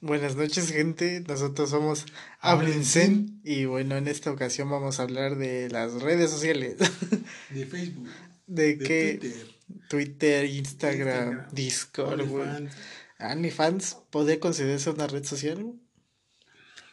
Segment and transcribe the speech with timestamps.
[0.00, 1.24] Buenas noches, gente.
[1.26, 2.04] Nosotros somos
[2.40, 6.76] Hablensen y bueno, en esta ocasión vamos a hablar de las redes sociales.
[7.50, 8.08] De Facebook.
[8.46, 9.18] ¿De, De qué?
[9.20, 9.56] Twitter.
[9.88, 12.20] Twitter, Instagram, Instagram, Discord.
[12.20, 12.72] OnlyFans.
[13.18, 15.72] OnlyFans, ¿podría considerarse una red social?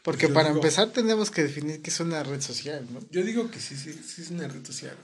[0.03, 2.99] Porque Yo para digo- empezar tenemos que definir qué es una red social, ¿no?
[3.11, 4.97] Yo digo que sí, sí, sí es una red social.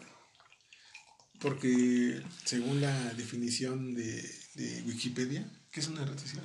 [1.39, 4.21] Porque según la definición de,
[4.55, 6.43] de Wikipedia, ¿qué es una red social?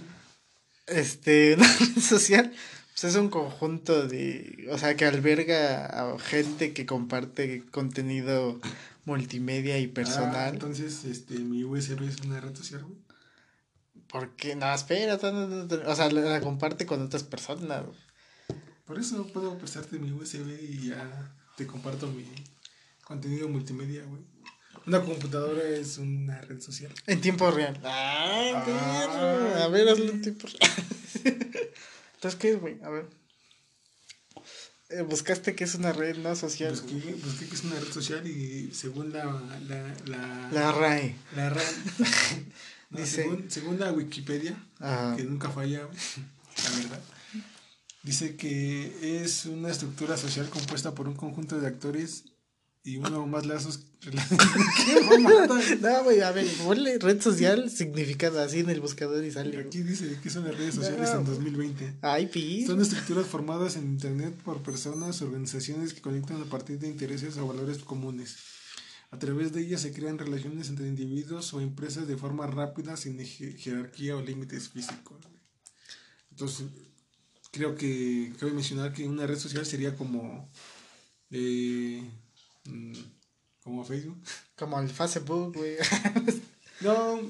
[0.87, 2.53] Este, una red social
[2.93, 8.61] pues es un conjunto de, o sea, que alberga a gente que comparte contenido
[9.05, 10.55] multimedia y Ah, personal.
[10.55, 12.97] entonces, este, mi USB es una red social, güey.
[14.07, 17.83] Porque, no, espera, no, no, no, o sea, la, la comparte con otras personas.
[18.87, 22.25] Por eso puedo prestarte mi USB y ya te comparto mi
[23.03, 24.23] contenido multimedia, güey.
[24.87, 26.93] Una computadora es una red social.
[27.07, 27.81] En tiempo real.
[27.85, 29.63] Ah, perro.
[29.65, 30.73] A ver, hazlo en tiempo real.
[32.15, 32.83] Entonces, ¿qué es, güey?
[32.83, 33.07] A ver.
[34.91, 36.71] Eh, buscaste que es una red no social.
[36.73, 39.25] Busqué, busqué que es una red social y según la...
[39.69, 41.17] La, la, La RAE.
[41.35, 41.51] la
[42.91, 45.17] no, Dice- según, según la Wikipedia, Ajá.
[45.17, 47.01] que nunca falla, la verdad.
[48.03, 52.25] Dice que es una estructura social compuesta por un conjunto de actores
[52.85, 53.81] y uno o más lazos.
[54.01, 54.11] ¿Qué?
[55.81, 59.59] No, güey, a ver, ponle red social significado así en el buscador y sale.
[59.59, 61.21] Aquí dice que son las redes sociales No.
[61.21, 61.95] en 2020.
[62.03, 62.67] Ay, pi.
[62.67, 67.47] Son estructuras formadas en Internet por personas organizaciones que conectan a partir de intereses o
[67.47, 68.37] valores comunes.
[69.11, 73.19] A través de ellas se crean relaciones entre individuos o empresas de forma rápida, sin
[73.19, 75.19] je- jerarquía o límites físicos.
[76.31, 76.67] Entonces,
[77.53, 80.51] creo que cabe mencionar que una red social sería como,
[81.31, 82.03] eh,
[83.63, 84.23] como Facebook.
[84.57, 85.77] Como el Facebook, güey.
[86.81, 87.21] No,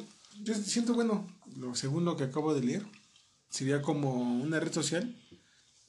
[0.42, 2.84] yo siento, bueno, lo, según lo que acabo de leer,
[3.50, 5.14] sería como una red social.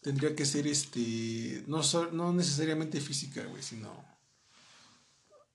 [0.01, 3.89] Tendría que ser, este, no, so- no necesariamente física, güey, sino...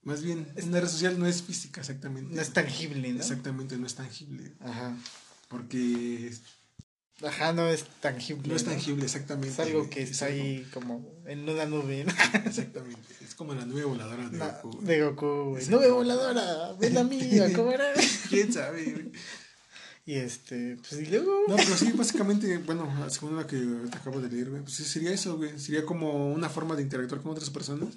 [0.03, 2.33] Más bien, una red social no es física, exactamente.
[2.35, 3.19] No es tangible, ¿no?
[3.19, 4.55] Exactamente, no es tangible.
[4.59, 4.97] Ajá.
[5.47, 6.33] Porque
[7.23, 8.47] Ajá, no es tangible.
[8.49, 9.49] no es tangible, exactamente.
[9.49, 12.13] Es algo que es está algo- ahí como en una nube, ¿no?
[12.45, 12.99] Exactamente.
[13.23, 14.81] Es como la nube voladora de Goku.
[14.83, 15.67] de Goku, güey.
[15.67, 17.19] Nube voladora, ven a mí,
[17.55, 17.85] ¿cómo era?
[18.29, 19.11] ¿Quién sabe, güey?
[20.03, 21.31] Y este, pues y luego.
[21.47, 24.83] No, pero sí, básicamente, bueno, según lo que ahorita acabo de leer, güey, pues sí,
[24.83, 25.57] sería eso, güey.
[25.59, 27.89] Sería como una forma de interactuar con otras personas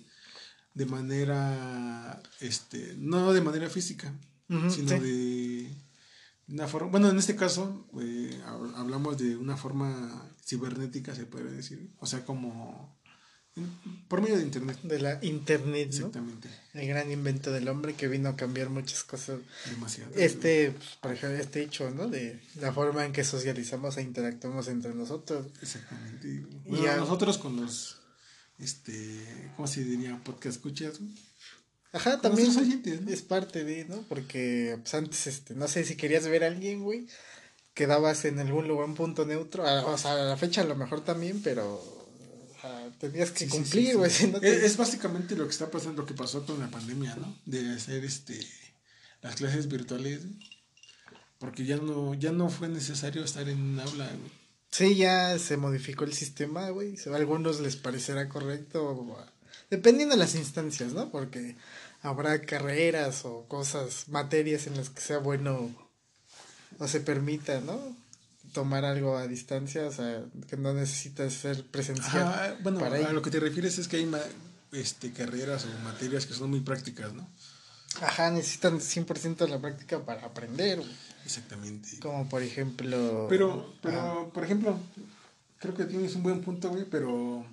[0.75, 4.13] de manera, este, no de manera física,
[4.49, 4.99] sino sí.
[4.99, 5.71] de
[6.49, 11.51] una forma, bueno, en este caso, eh, hab- hablamos de una forma cibernética, se puede
[11.51, 12.95] decir, o sea, como
[14.09, 14.79] por medio de internet.
[14.83, 15.97] De la internet, ¿no?
[16.09, 19.39] Exactamente, El gran invento del hombre que vino a cambiar muchas cosas.
[19.71, 20.11] demasiado.
[20.17, 22.09] Este, pues, por ejemplo, este hecho, ¿no?
[22.09, 25.47] De la forma en que socializamos e interactuamos entre nosotros.
[25.63, 26.27] Exactamente.
[26.29, 27.99] y, Y Bueno, ya- nosotros con los,
[28.59, 30.21] este, ¿cómo se diría?
[30.25, 30.99] Podcast escuchas.
[31.95, 32.51] Ajá, también
[33.09, 34.03] es parte de, ¿no?
[34.09, 37.07] Porque pues, antes, este, no sé si querías ver a alguien, güey,
[37.73, 40.77] quedabas en algún lugar, un punto neutro, a- o sea, a la fecha a lo
[40.77, 44.11] mejor también, pero o sea, tenías que Sí, cumplir, güey.
[44.11, 44.27] sí.
[44.27, 46.69] si no Es, te- es básicamente lo que está pasando, lo que pasó con la
[46.71, 47.39] pandemia, ¿no?
[47.47, 48.39] De hacer este
[49.23, 50.21] las clases virtuales,
[51.39, 54.31] porque ya no, ya no fue necesario estar en un aula, güey.
[54.71, 56.97] Sí, ya se modificó el sistema, güey.
[57.11, 59.17] A algunos les parecerá correcto,
[59.71, 61.11] dependiendo de las instancias, ¿no?
[61.11, 61.57] Porque
[62.05, 65.75] habrá carreras o cosas, materias en las que sea bueno
[66.79, 67.81] o se permita, ¿no?
[68.53, 72.59] Tomar algo a distancia, o sea, que no necesitas ser presencial.
[72.63, 74.21] Bueno, para a lo que te refieres es que hay ma-
[74.71, 77.27] este, carreras o materias que son muy prácticas, ¿no?
[78.01, 80.83] Ajá, necesitan 100% la práctica para aprender.
[81.25, 81.99] Exactamente.
[82.01, 83.27] como por ejemplo...
[83.31, 84.79] Pero, pero, por ejemplo,
[85.59, 87.47] creo que tienes un buen punto, güey, pero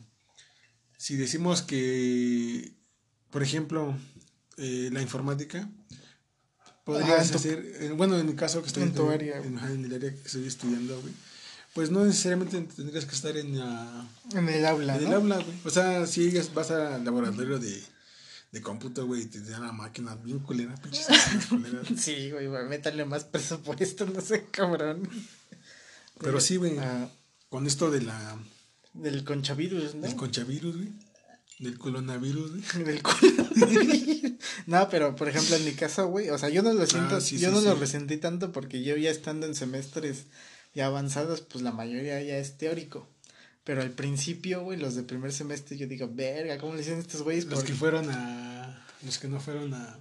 [0.97, 2.73] si decimos que,
[3.29, 3.95] por ejemplo,
[4.57, 5.69] eh, la informática,
[6.83, 9.93] podrías Ajá, tu- eh, bueno, en mi caso que estoy en tu área, en, el
[9.93, 11.13] área que estoy estudiando, güey,
[11.73, 15.07] pues no necesariamente tendrías que estar en, la, En el aula, en ¿no?
[15.09, 15.57] el aula, güey.
[15.63, 17.81] O sea, si vas al laboratorio de,
[18.51, 21.07] de cómputo, güey, y te dan la máquina bien culera, pinches.
[21.97, 25.07] Sí, güey, güey, métale más presupuesto, no sé, cabrón.
[26.19, 27.09] Pero sí, güey, Ah,
[27.49, 28.37] con esto de la...
[28.93, 30.01] del conchavirus, ¿no?
[30.01, 30.89] Del conchavirus, güey.
[31.61, 32.51] Del coronavirus.
[32.85, 33.47] Del culo.
[34.65, 37.21] no, pero por ejemplo en mi caso, güey, o sea, yo no lo siento, Ah,
[37.21, 40.25] sí, yo sí, no lo resentí tanto porque yo ya estando en semestres
[40.73, 43.07] ya avanzados, pues la mayoría ya es teórico.
[43.63, 47.21] Pero al principio, güey, los de primer semestre, yo digo, verga, ¿cómo le hicieron estos
[47.21, 47.45] güeyes?
[47.45, 48.83] Los Porque- que fueron a.
[49.05, 49.99] Los que no fueron a.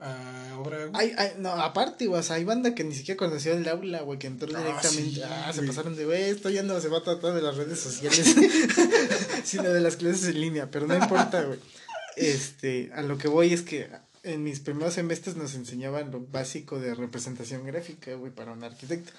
[0.00, 0.90] a obra, güey.
[0.94, 4.02] Ay, ay, no, aparte, güey, o sea, hay banda que ni siquiera conoció el aula,
[4.02, 5.10] güey, que entró Ah, directamente.
[5.16, 7.56] sí, Ah, se pasaron de, güey, esto ya no se va a tratar de las
[7.56, 8.34] redes sociales,
[9.44, 11.58] sino de las clases en línea, pero no importa, güey.
[12.16, 13.88] Este, a lo que voy es que
[14.24, 19.12] en mis primeros semestres nos enseñaban lo básico de representación gráfica, güey, para un arquitecto.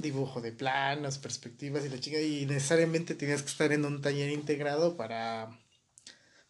[0.00, 4.30] Dibujo de planos, perspectivas y la chica, y necesariamente tenías que estar en un taller
[4.30, 5.50] integrado para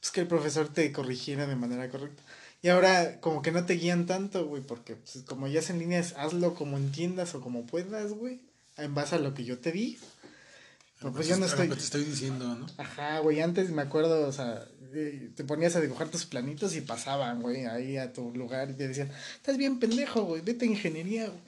[0.01, 2.23] pues, que el profesor te corrigiera de manera correcta.
[2.63, 5.81] Y ahora como que no te guían tanto, güey, porque pues, como ya es en
[5.81, 8.41] línea, es hazlo como entiendas o como puedas, güey,
[8.79, 9.99] en base a lo que yo te di.
[11.01, 11.69] Pero pues yo no A lo estoy...
[11.69, 12.67] que te estoy diciendo, ¿no?
[12.79, 14.65] Ajá, güey, antes me acuerdo, o sea,
[14.95, 18.75] eh, te ponías a dibujar tus planitos y pasaban, güey, ahí a tu lugar y
[18.75, 21.41] te decían, estás bien pendejo, güey, vete a ingeniería, güey.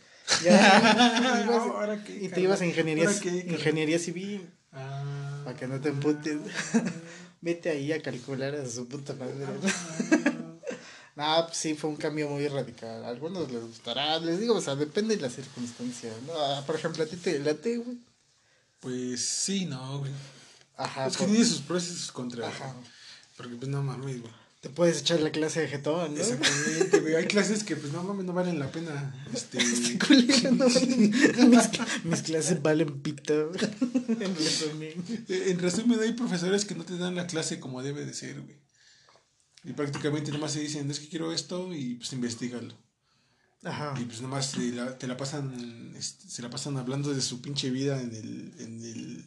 [0.43, 0.57] Ya,
[1.45, 5.43] y ibas- ¿Ahora qué, y te ibas a ingeniería, ¿Ahora qué, ingeniería civil, Ah.
[5.45, 6.39] para que no te emputes.
[7.41, 9.45] vete ahí a calcular a su puta madre.
[11.17, 13.05] No, pues sí, fue un cambio muy radical.
[13.05, 16.33] A algunos les gustará, les digo, o sea, depende de las circunstancias, ¿no?
[16.37, 17.99] Ah, Por ejemplo, a ti te late, güey.
[18.81, 20.13] Pues sí, no, güey.
[20.77, 22.53] Ajá, es que por- tiene sus pros y sus contras.
[22.53, 22.75] Ajá.
[23.37, 24.33] Porque pues no mames, güey.
[24.61, 26.21] te puedes echar la clase de jetón, ¿no?
[26.21, 27.15] Exactamente, güey.
[27.15, 29.15] Hay clases que pues no mames, no valen la pena.
[29.33, 29.59] Este.
[29.59, 30.67] Este no,
[31.49, 33.15] mis, mis clases valen güey.
[34.21, 35.05] En resumen.
[35.29, 38.57] En resumen, hay profesores que no te dan la clase como debe de ser, güey.
[39.65, 42.75] Y prácticamente nomás se dicen, es que quiero esto y pues investigalo.
[43.65, 43.95] Ajá.
[43.99, 47.41] Y pues nomás te la, te la pasan, este, se la pasan hablando de su
[47.41, 49.25] pinche vida en el, en el,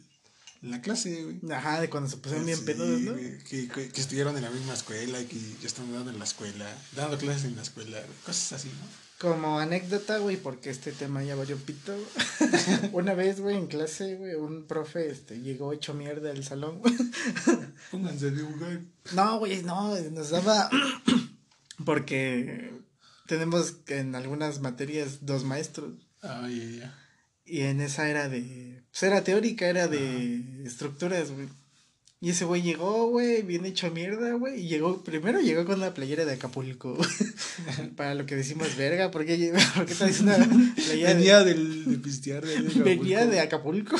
[0.62, 1.52] en la clase, güey.
[1.52, 3.16] Ajá, de cuando se pusieron bien Sí, pedos, ¿no?
[3.16, 6.24] Que, que, que estudiaron en la misma escuela y que ya están dando en la
[6.24, 9.07] escuela, dando clases en la escuela, cosas así, ¿no?
[9.18, 11.92] Como anécdota, güey, porque este tema ya valió pito.
[12.92, 16.94] Una vez, güey, en clase, güey, un profe este, llegó hecho mierda al salón, güey.
[17.90, 18.80] Pónganse a dibujar.
[19.14, 20.70] No, güey, no, nos daba.
[21.84, 22.70] Porque
[23.26, 25.94] tenemos que en algunas materias dos maestros.
[26.22, 26.98] Ay, ya, ya.
[27.44, 28.84] Y en esa era de.
[28.90, 31.48] Pues era teórica, era de estructuras, güey.
[32.20, 34.64] Y ese güey llegó, güey, bien hecho mierda, güey.
[34.64, 36.98] Y llegó, primero llegó con una playera de Acapulco.
[37.96, 41.44] Para lo que decimos, verga, ¿por qué, lle- por qué traes una playera de, Venía
[41.44, 43.30] del, de pistear de de venía Acapulco.
[43.30, 43.96] de Acapulco?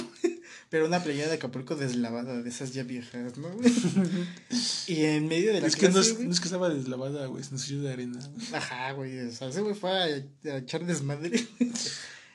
[0.71, 3.49] Pero una playera de Acapulco deslavada, de esas ya viejas, ¿no?
[4.87, 7.25] y en medio de la Es que no clase, es, no es que estaba deslavada,
[7.27, 8.19] güey, es suyo de arena.
[8.53, 10.05] Ajá, güey, o sea, ese güey fue a,
[10.53, 11.47] a echar desmadre.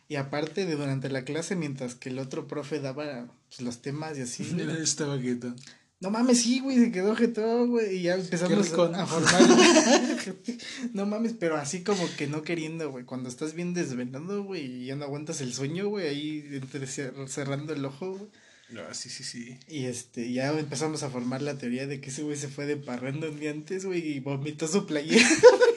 [0.07, 4.17] Y aparte de durante la clase, mientras que el otro profe daba pues, los temas
[4.17, 4.43] y así.
[4.53, 5.53] Mira, estaba gueto.
[5.99, 9.41] No mames, sí, güey, se quedó jetón, güey, y ya empezamos a formar.
[10.93, 14.85] no mames, pero así como que no queriendo, güey, cuando estás bien desvelado, güey, y
[14.87, 18.29] ya no aguantas el sueño, güey, ahí entre cer- cerrando el ojo, güey.
[18.69, 19.57] No, sí, sí, sí.
[19.69, 22.75] Y este, ya empezamos a formar la teoría de que ese güey se fue de
[22.75, 25.25] parranda un día antes, güey, y vomitó su playera.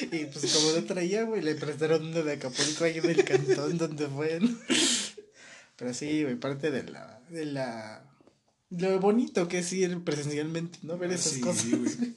[0.00, 3.78] y pues como no traía, güey, le prestaron uno de Acapulco ahí en el cantón
[3.78, 4.40] donde fue.
[4.40, 4.58] ¿no?
[5.76, 8.04] Pero sí, güey, parte de la, de la,
[8.70, 10.96] lo bonito que es ir presencialmente, ¿no?
[10.98, 11.66] Ver esas Sí, cosas.
[11.70, 12.14] güey.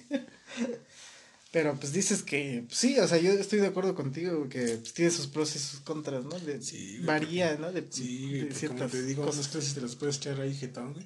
[1.51, 4.93] Pero pues dices que, pues, sí, o sea, yo estoy de acuerdo contigo, que pues,
[4.93, 6.37] tiene sus pros y sus contras, ¿no?
[6.39, 7.71] De, Sí, güey, varía, ¿no?
[7.71, 9.39] De, Sí, de porque como te digo, cosas.
[9.41, 11.05] esas clases te las puedes echar ahí jetón, güey.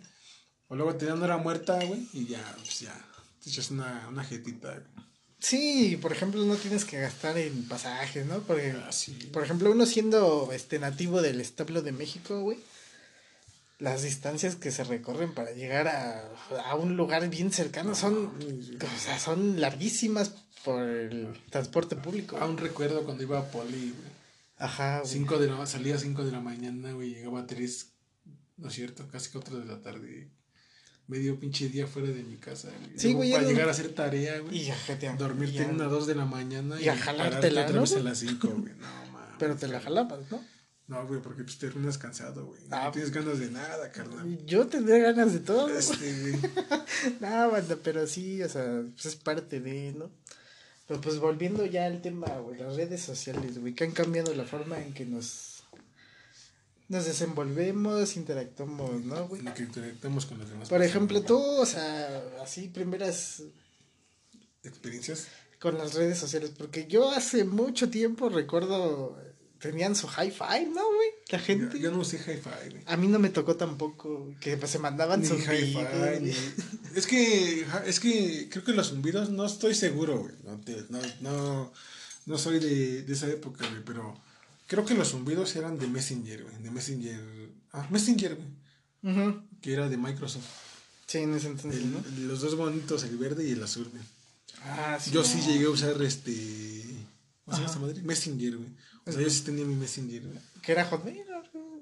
[0.70, 2.94] O luego te dan hora muerta, güey, y ya, pues ya,
[3.44, 5.06] te echas una, una jetita, güey.
[5.40, 8.40] Sí, por ejemplo, no tienes que gastar en pasajes, ¿no?
[8.40, 9.14] Porque, Ah, sí.
[9.32, 12.60] por ejemplo, uno siendo este nativo del establo de México, güey,
[13.80, 16.30] las distancias que se recorren para llegar a,
[16.66, 20.34] a un lugar bien cercano son, o sea, son larguísimas
[20.66, 22.36] por el transporte público.
[22.38, 24.10] Aún recuerdo cuando iba a Poli, güey.
[24.58, 25.10] Ajá, güey.
[25.14, 27.88] Cinco de la, salía a 5 de la mañana, güey, llegaba a 3,
[28.58, 29.08] ¿no es cierto?
[29.08, 30.28] Casi 4 de la tarde.
[31.10, 32.98] Medio pinche día fuera de mi casa, güey.
[33.00, 34.70] Sí, güey, Para no- llegar a hacer tarea, güey.
[34.70, 37.96] Y te- Dormirte una 2 de la mañana Y a pararte jalártela, otra ¿no, vez
[37.96, 38.74] a las 5, güey.
[38.76, 39.36] No, mames.
[39.40, 40.42] Pero te la jalabas, ¿no?
[40.88, 42.62] No, güey, porque pues terminas cansado, güey.
[42.72, 42.86] Ah.
[42.86, 44.46] no tienes ganas de nada, carnal.
[44.46, 45.68] Yo tendría ganas de todo.
[45.70, 46.36] Este, güey.
[47.22, 50.10] No, banda, pero sí, o sea, pues es parte de, ¿no?
[50.88, 54.44] Pero pues volviendo ya al tema, güey, las redes sociales, güey, que han cambiado la
[54.46, 55.49] forma en que nos,
[56.90, 59.40] nos desenvolvemos, interactuamos, ¿no, güey?
[59.40, 63.44] En lo que interactuamos con las demás Por ejemplo, tú, o sea, así primeras
[64.64, 65.28] Experiencias.
[65.60, 69.18] con las redes sociales, porque yo hace mucho tiempo recuerdo,
[69.60, 71.10] tenían su hi-fi, ¿no, güey?
[71.30, 71.80] La gente.
[71.80, 72.84] yo no usé hi-fi, güey.
[72.88, 75.78] A mí no me tocó tampoco, que pues, se mandaban Ni hi-fi,
[76.22, 76.34] ni-
[76.96, 80.34] Es que, es que creo que los zumbidos no estoy seguro, güey.
[80.44, 81.74] No, no, no,
[82.26, 84.20] no soy de, de esa época, güey, pero
[84.70, 86.64] creo que los zumbidos eran de Messenger, güey.
[86.64, 87.20] De Messenger.
[87.74, 88.48] Ah, Messenger, güey.
[89.14, 89.42] Ujú.
[89.62, 90.46] Que era de Microsoft.
[91.08, 92.04] Sí, en ese entonces, El- ¿no?
[92.28, 94.04] Los dos bonitos, el verde y el azul, güey.
[94.64, 95.12] Ah, sí.
[95.12, 95.26] Yo no.
[95.28, 96.32] sí llegué a usar este.
[97.46, 98.02] ¿Cómo se llama esta madre?
[98.04, 98.70] Messenger, güey.
[99.06, 100.40] O sea, yo sí tenía mi Messenger, güey.
[100.62, 101.24] Que era Hotmail.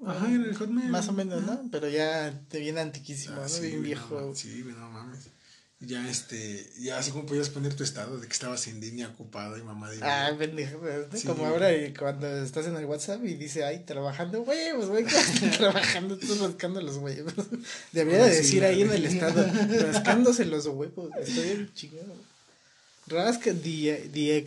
[0.06, 0.88] Ajá, era el Hotmail.
[0.90, 1.42] Más o menos.
[1.44, 1.60] ¿no?
[1.70, 3.48] Pero ya te viene antiquísimo, Ah, ¿no?
[3.48, 4.20] sí, Bien viejo.
[4.20, 5.26] no, sí, güey, no mames.
[5.80, 9.56] Ya este, ya así como podías poner tu estado de que estabas en línea ocupado
[9.56, 10.80] y mamá de Ah, pendejo,
[11.24, 15.04] como ahora cuando estás en el WhatsApp y dice, ay, trabajando huevos, güey,
[15.56, 17.32] trabajando, tú rascando los huevos.
[17.92, 19.46] Debería de decir ahí en el estado,
[19.92, 22.14] rascándose los huevos, estoy bien chingado.
[23.06, 24.44] Rasca the,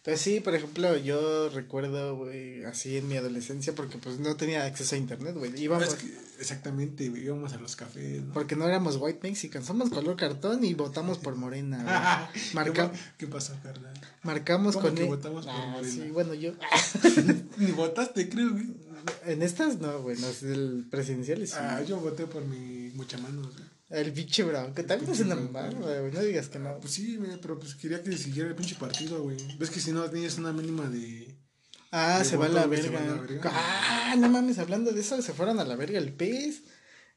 [0.00, 0.04] ex.
[0.04, 4.64] Pues sí, por ejemplo, yo recuerdo, güey, así en mi adolescencia, porque pues no tenía
[4.64, 5.52] acceso a internet, güey.
[5.60, 6.06] Íbamos, Es que,
[6.40, 8.32] exactamente, güey, íbamos a los cafés, ¿no?
[8.32, 12.42] porque no éramos white mexicans, somos color cartón y votamos por Morena, güey.
[12.54, 13.92] Marca- ¿Qué, pa- ¿Qué pasó, carnal?
[14.22, 15.92] Marcamos ¿Cómo con que e- votamos por Ah, Morena?
[15.92, 16.52] sí, bueno, yo
[17.58, 18.66] Ni votaste, creo, güey.
[19.26, 21.54] en estas no, güey, las del presidencial sí.
[21.56, 23.68] Ah, yo voté por mi mucha manos, güey.
[23.90, 25.70] El pinche bronco, también es una mamada,
[26.00, 26.78] güey, no digas que no.
[26.78, 29.36] Pues sí, güey, pero pues quería que siguiera el pinche partido, güey.
[29.58, 31.36] Ves que si no tenías una mínima de.
[31.90, 33.04] Ah, de se va a voto, la güey, se verga.
[33.06, 33.50] va a la verga.
[33.52, 36.62] Ah, no mames, hablando de eso, se fueron a la verga el PES,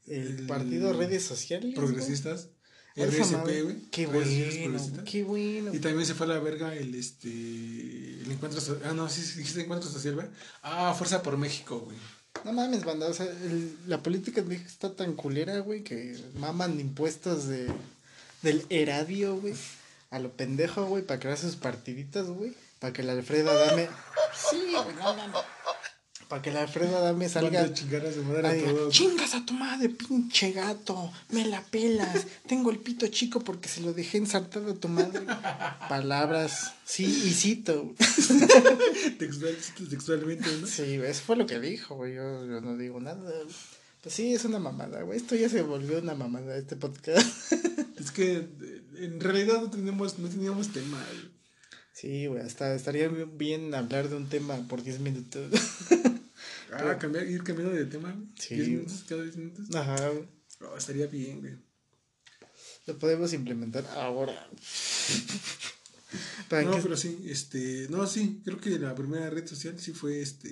[0.07, 1.75] el, El partido redes sociales.
[1.75, 1.75] güey.
[1.75, 2.49] progresistas.
[2.95, 3.81] Esa RSP, güey.
[3.91, 5.73] Qué bueno, qué bueno.
[5.73, 9.39] Y también se fue a la verga el este el encuentro ah no sí sí,
[9.39, 10.31] dijiste encuentro social ¿verdad?
[10.61, 11.97] ah fuerza por México güey
[12.43, 16.17] No mames, banda, o sea, el- la política en México está tan culera, güey, que
[16.35, 17.71] maman impuestos de
[18.41, 19.53] del eradio, güey,
[20.11, 23.87] a lo pendejo, güey, para crear sus partiditas, güey, para que la Alfredo dame
[24.49, 25.41] Sí, güey, no mames.
[26.33, 28.91] Para que la Alfredo dame salga a chingar a su madre a todos.
[28.91, 33.81] chingas a tu madre, pinche gato, me la pelas, tengo el pito chico porque se
[33.81, 35.21] lo dejé ensartado a tu madre.
[35.89, 37.93] Palabras, sí, y cito.
[39.19, 39.55] Textual,
[39.91, 40.65] textualmente ¿no?
[40.65, 43.31] Sí, eso fue lo que dijo, güey, yo, yo no digo nada.
[44.01, 47.53] Pues sí, es una mamada, güey, esto ya se volvió una mamada, este podcast.
[47.99, 51.31] es que eh, en realidad no tenemos no teníamos tema güey.
[51.93, 55.51] Sí, güey, hasta estaría bien hablar de un tema por 10 minutos.
[56.77, 58.27] Ah cambiar ir cambiando de tema güey.
[58.39, 58.55] Sí.
[58.55, 60.27] 10 minutos cada 10 minutos Ajá, güey.
[60.61, 61.55] Oh, estaría bien güey
[62.87, 64.47] Lo podemos implementar ahora.
[66.51, 70.21] No que- pero sí este no sí creo que la primera red social sí fue
[70.21, 70.51] este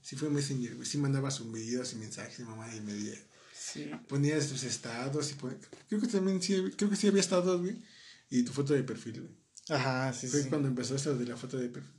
[0.00, 3.18] sí fue Messenger güey sí mandaba sus videos y mensajes mamá y media
[3.52, 3.90] sí.
[4.08, 7.82] ponías tus estados y pon- creo que también sí creo que sí había estados güey
[8.30, 9.34] y tu foto de perfil güey
[9.70, 10.48] Ajá, sí, fue sí.
[10.48, 11.97] cuando empezó esto de la foto de perfil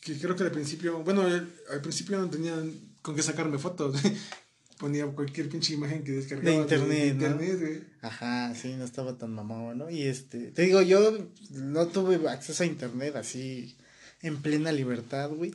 [0.00, 4.00] que creo que al principio bueno al al principio no tenían con qué sacarme fotos
[4.78, 9.78] ponía cualquier pinche imagen que descargaba De internet, güey Ajá, sí, no estaba tan mamón,
[9.78, 9.90] ¿no?
[9.90, 11.18] Y este, te digo, yo
[11.50, 13.76] no tuve acceso a internet así
[14.22, 15.52] en plena libertad, güey.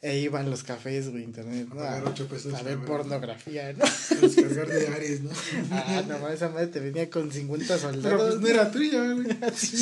[0.00, 1.80] E iba a los cafés, güey, internet, ¿no?
[1.80, 3.84] A pesos A ver pornografía, ¿no?
[3.84, 5.30] a descargar de Ares no
[5.70, 8.30] Ah, no, esa madre te venía con 50 pero soldados.
[8.30, 9.28] pues no era tuya güey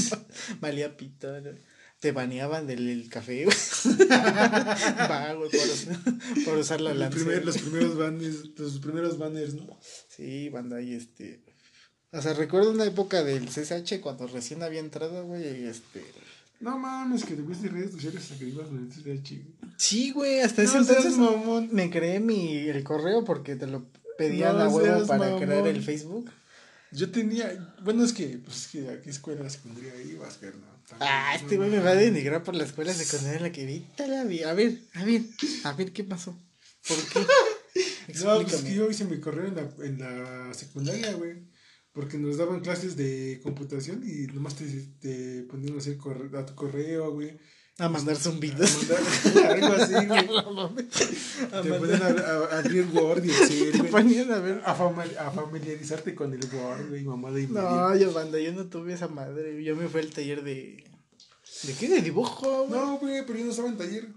[0.61, 1.50] valía pito, ¿no?
[2.00, 3.57] Te baneaban del el café, güey.
[4.11, 7.16] Va, güey, por, us- por usar la lanza.
[7.16, 9.78] primer- los primeros banners los primeros banners no
[10.09, 11.42] Sí, banda, y este.
[12.12, 16.02] O sea, recuerdo una época del CSH cuando recién había entrado, güey, y este.
[16.61, 19.54] no mames que tuviste redes sociales hasta que ibas con el CCH güey.
[19.76, 21.69] Sí, güey, hasta ese No entonces mamón.
[21.73, 23.85] me creé mi el correo porque te lo
[24.19, 25.42] pedían No a huevo para mamón.
[25.42, 26.30] crear el Facebook.
[26.92, 30.64] Yo tenía, bueno, es que, pues es que a qué escuela secundaria ibas, carnal.
[30.99, 33.87] Ah, este güey me va a denigrar por la escuela secundaria en la que vi.
[34.42, 35.23] A ver, a ver,
[35.64, 36.37] a ver qué pasó.
[36.88, 37.20] ¿Por qué?
[38.25, 39.99] No, pues que yo hice mi correo en la, en
[40.49, 41.49] la secundaria, güey.
[41.92, 44.64] Porque nos daban clases de computación y nomás te,
[45.00, 47.38] te ponían a hacer corre- a tu correo, güey.
[47.80, 48.70] A mandar zumbidos.
[48.90, 50.28] A mandar algo así, güey.
[51.52, 54.60] A Te ponían a, abrir Word y Excel, Te ponían a ver.
[54.64, 57.62] A, fama- a familiarizarte con el Word, güey, mamada y media.
[57.62, 59.62] No, yo yo no tuve esa madre.
[59.64, 60.84] Yo me fui al taller de.
[61.62, 61.88] ¿De qué?
[61.88, 62.80] ¿De dibujo, güey?
[62.80, 64.08] No, güey, pero yo no estaba en taller.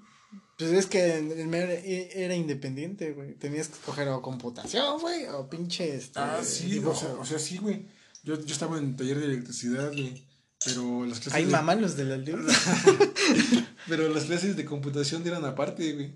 [0.58, 3.34] Pues es que mío era, independiente, güey.
[3.34, 7.40] Tenías que escoger o computación, güey, o pinche este, Ah, sí, o sea, o sea,
[7.40, 7.86] sí, güey.
[8.24, 10.24] Yo, yo estaba en taller de electricidad, güey.
[10.66, 12.18] Pero las clases Ay, de, mamá, los de la.
[13.88, 16.16] Pero las clases de computación eran aparte, güey.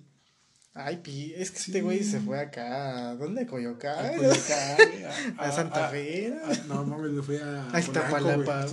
[0.74, 1.72] Ay, pi, es que Sí.
[1.72, 3.16] este güey se fue acá.
[3.16, 3.42] ¿Dónde?
[3.42, 4.06] ¿A Coyoacán?
[4.06, 4.78] A Coyoacán,
[5.38, 6.34] A Santa Fe,
[6.68, 6.84] ¿no?
[6.86, 7.68] mames, me fui a.
[7.72, 8.68] A Iztapalapa.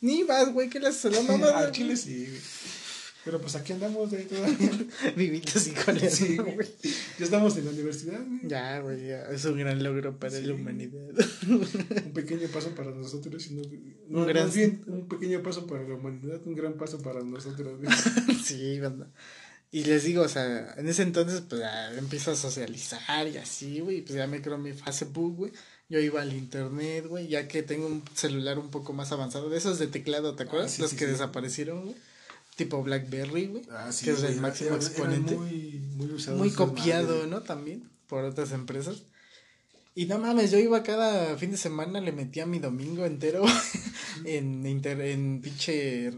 [0.00, 1.46] Ni vas, güey, que la sola mamá.
[1.58, 2.40] Al Chile sí, güey.
[3.24, 4.70] Pero pues aquí andamos, güey, todavía.
[5.16, 6.68] Vivito así con eso, Sí, güey.
[7.18, 8.40] Ya estamos en la universidad, güey.
[8.48, 9.22] Ya, güey, ya.
[9.30, 10.42] Es un gran logro para Sí.
[10.44, 11.08] la humanidad.
[11.48, 13.42] Un pequeño paso para nosotros.
[13.42, 13.62] sino-
[14.08, 17.22] no, Un gran- más bien, un pequeño paso para la humanidad, un gran paso para
[17.22, 17.92] nosotros, güey.
[18.44, 19.08] sí, banda.
[19.70, 23.80] Y les digo, o sea, en ese entonces, pues ya empiezo a socializar y así,
[23.80, 24.02] güey.
[24.02, 25.52] Pues ya me creo mi Facebook, güey.
[25.88, 29.58] yo iba al internet, güey, ya que tengo un celular un poco más avanzado, de
[29.58, 30.72] esos de teclado, ¿te acuerdas?
[30.72, 31.94] Ah, sí, Los que desaparecieron, güey.
[32.56, 33.62] Tipo Blackberry, güey.
[33.70, 35.36] Ah, sí, que es el máximo era- exponente.
[35.36, 37.26] muy, muy usado muy copiado.
[37.26, 37.42] ¿no?
[37.42, 39.04] También por otras empresas.
[39.94, 43.44] Y no mames, yo iba cada fin de semana, le metía mi domingo entero
[44.24, 46.12] en, inter, en pinche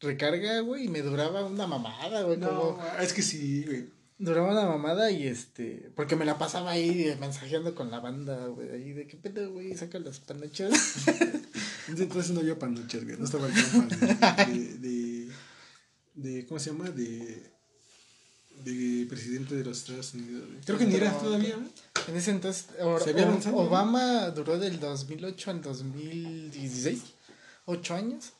[0.00, 2.36] recarga, güey, y me duraba una mamada, güey.
[2.38, 3.84] No, como- es que sí, güey.
[4.18, 8.46] duraba una mamada y este, porque me la pasaba ahí eh, mensajeando con la banda,
[8.46, 10.72] güey, ahí de qué pedo, güey, saca las panochas.
[11.88, 13.16] Entonces no había panochas, güey.
[13.18, 14.88] No estaba el de, de,
[16.14, 16.90] de, ¿Cómo se llama?
[16.90, 17.50] De.
[18.64, 20.60] De presidente de los Estados Unidos, güey.
[20.64, 21.68] Creo que ni era todavía, güey.
[22.08, 23.62] En ese entonces, o- Se había o- lanzado, ¿no?
[23.62, 27.00] Obama duró del 2008 al 2016,
[27.64, 28.32] ocho años,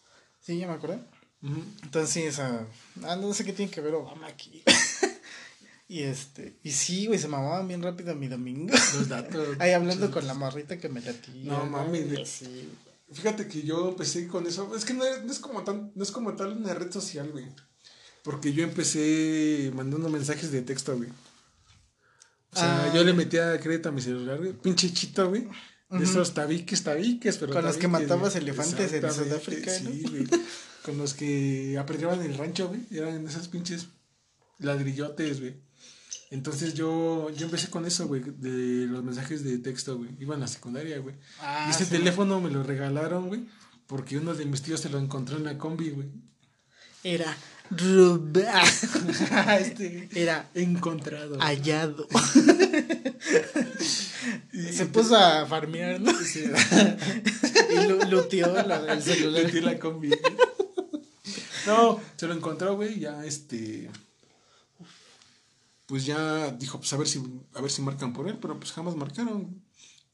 [0.44, 1.00] sí, ya me acuerdo.
[1.42, 1.62] Ujú.
[1.82, 2.66] Entonces, sí, esa,
[3.04, 4.62] ah, no sé qué tiene que ver Obama aquí.
[5.88, 8.72] y este, y sí, güey, se mamaban bien rápido mi domingo.
[8.94, 9.56] Los datos.
[9.58, 11.52] Ahí hablando con la morrita que me latía.
[11.52, 12.28] No, mames.
[12.28, 12.68] Sí.
[13.12, 14.74] Fíjate que yo empecé con eso.
[14.76, 17.30] Es que no es, no es como tan, no es como tal una red social,
[17.30, 17.46] güey.
[18.22, 21.10] Porque yo empecé mandando mensajes de texto, güey.
[22.52, 22.92] O sea, Ah.
[22.94, 24.52] yo le metía crédito a mi celular, güey.
[24.52, 25.48] Pinche chito, güey.
[25.90, 27.52] De esos tabiques, tabiques, pero.
[27.52, 28.44] Con los que matabas güey.
[28.44, 29.90] elefantes en Sudáfrica, ¿no?
[29.90, 30.26] Sí, güey.
[30.84, 32.80] Con los que apedreaban el rancho, güey.
[32.90, 33.86] Eran esos pinches
[34.58, 35.54] ladrillotes, güey.
[36.32, 40.10] Entonces yo, yo empecé con eso, güey, de los mensajes de texto, güey.
[40.18, 41.14] Iba en la secundaria, güey.
[41.40, 41.90] Ah, y este sí.
[41.90, 43.46] teléfono me lo regalaron, güey,
[43.86, 46.08] porque uno de mis tíos se lo encontró en la combi, güey.
[47.04, 47.36] Era
[47.70, 48.62] roba-
[49.60, 51.38] este Era encontrado.
[51.38, 52.08] hallado.
[54.52, 56.12] Y- Se puso a farmear, ¿no?
[56.20, 56.44] Sí,
[57.70, 59.44] Y lu- luteó la- el celular.
[59.44, 60.08] metí la combi.
[60.08, 60.20] güey.
[61.66, 63.90] No, se lo encontró, güey, ya este
[65.92, 67.22] pues ya dijo, pues a ver si
[67.52, 69.62] a ver si marcan por él, pero pues jamás marcaron.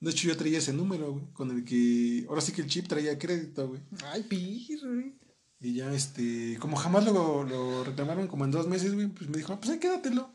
[0.01, 2.89] De hecho yo traía ese número, güey, con el que ahora sí que el chip
[2.89, 3.81] traía crédito, güey.
[4.07, 5.15] Ay, pir, güey.
[5.61, 9.37] Y ya, este, como jamás lo, lo reclamaron como en dos meses, güey, pues me
[9.37, 10.35] dijo, ah, pues ahí quédatelo.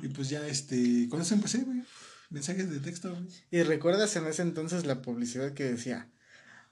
[0.00, 1.82] Y pues ya, este, con eso empecé, güey.
[2.30, 3.26] Mensajes de texto, güey.
[3.50, 6.08] ¿Y recuerdas en ese entonces la publicidad que decía?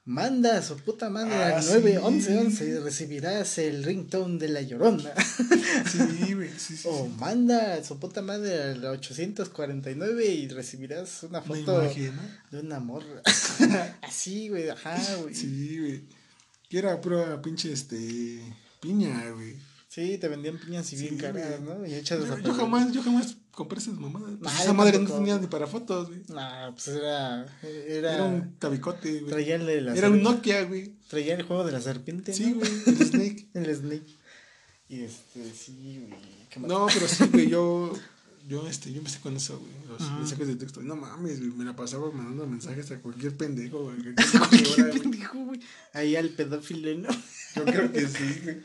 [0.07, 1.71] Manda a su puta madre Ah, al sí.
[1.81, 5.12] 911 y recibirás el ringtone de la llorona.
[5.90, 6.88] Sí, güey, sí, sí.
[6.88, 7.12] o sí.
[7.19, 12.12] manda a su puta madre al 849 y recibirás una foto de
[12.61, 13.23] una morra.
[14.03, 15.35] Así, güey, ajá, güey.
[15.35, 15.49] Sí.
[15.49, 16.05] Sí, güey.
[16.69, 18.40] Que era pura pinche, este,
[18.81, 19.57] piña, güey.
[20.19, 21.61] te vendían piñas y bien Sí, caras.
[21.61, 21.85] ¿no?
[21.85, 24.35] Y hechas Yo, yo jamás, yo jamás compré esas mamadas.
[24.38, 26.21] Pues esa madre no tenía ni para fotos, güey.
[26.29, 27.47] Nah, pues era.
[27.62, 28.14] Era.
[28.14, 29.31] Era un tabicote, güey.
[29.31, 30.92] traía el de la Era un Nokia, güey.
[31.09, 32.35] Traía el juego de la serpiente.
[32.35, 32.57] Sí, ¿no?
[32.59, 33.49] güey, el Snake.
[33.55, 34.16] el Snake.
[34.90, 36.69] Y este, sí, güey.
[36.69, 37.92] No, pero sí, güey, yo,
[38.47, 40.19] yo, este, yo empecé con eso, güey, los Ajá.
[40.19, 40.83] mensajes de texto.
[40.83, 43.97] No mames, güey, me la pasaba mandando mensajes a cualquier pendejo, güey.
[44.16, 45.61] a Cualquier cualquier hora, pendejo, güey.
[45.95, 47.09] Ahí al pedófilo, ¿no?
[47.57, 48.57] Yo creo que sí, güey.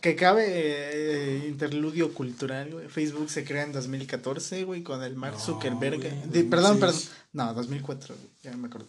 [0.00, 2.88] Que cabe eh, interludio cultural, güey.
[2.88, 5.98] Facebook se crea en 2014, güey, con el Mark No, Zuckerberg.
[6.00, 6.80] güey, perdón, 2006.
[6.80, 7.18] perdón.
[7.32, 8.28] No, 2004, güey.
[8.42, 8.88] Ya me acuerdo.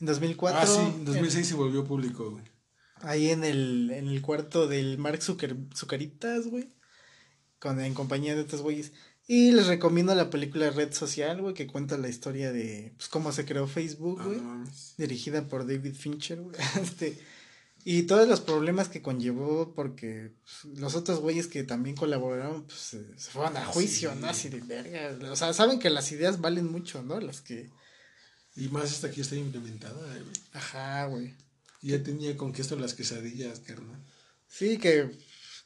[0.00, 0.58] En 2004.
[0.60, 2.44] Ah, sí, en 2006 se volvió público, güey.
[3.02, 6.68] Ahí en el, en el cuarto del Mark Zucker, Zucaritas, güey.
[7.58, 8.92] Con, en compañía de estos güeyes.
[9.28, 13.32] Y les recomiendo la película Red Social, güey, que cuenta la historia de pues, cómo
[13.32, 14.40] se creó Facebook, Ah, güey.
[14.40, 14.64] no
[14.98, 16.54] dirigida por David Fincher, güey.
[16.80, 17.18] Este,
[17.88, 22.80] y todos los problemas que conllevó porque pues, los otros güeyes que también colaboraron pues,
[22.80, 24.18] se, fueron a juicio, sí.
[24.20, 24.26] ¿no?
[24.26, 25.30] Así de verga.
[25.30, 27.20] O sea, saben que las ideas valen mucho, ¿no?
[27.20, 27.70] Las que...
[28.56, 30.36] Y más hasta aquí está implementada, güey.
[30.52, 31.36] Ajá, güey.
[31.80, 34.04] Y ya tenía con que esto las quesadillas, carnal.
[34.48, 35.16] Sí, que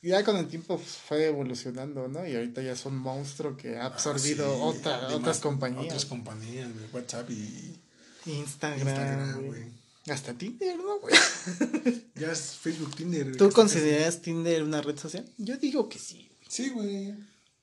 [0.03, 2.27] ya con el tiempo fue evolucionando, ¿no?
[2.27, 5.85] Y ahorita ya es un monstruo que ha absorbido Ah, sí, otra- además, otras compañías.
[5.87, 6.69] Otras compañías.
[6.93, 7.81] WhatsApp y
[8.27, 9.80] Instagram, Instagram, güey.
[10.07, 10.15] Güey.
[10.17, 11.15] Hasta Tinder, ¿no, güey?
[12.15, 13.25] Ya es Facebook, Tinder.
[13.25, 15.25] güey, ¿Tú consideras Tinder una red social?
[15.39, 16.31] Yo digo que sí.
[16.45, 16.65] casi.
[16.65, 17.15] Sí, güey.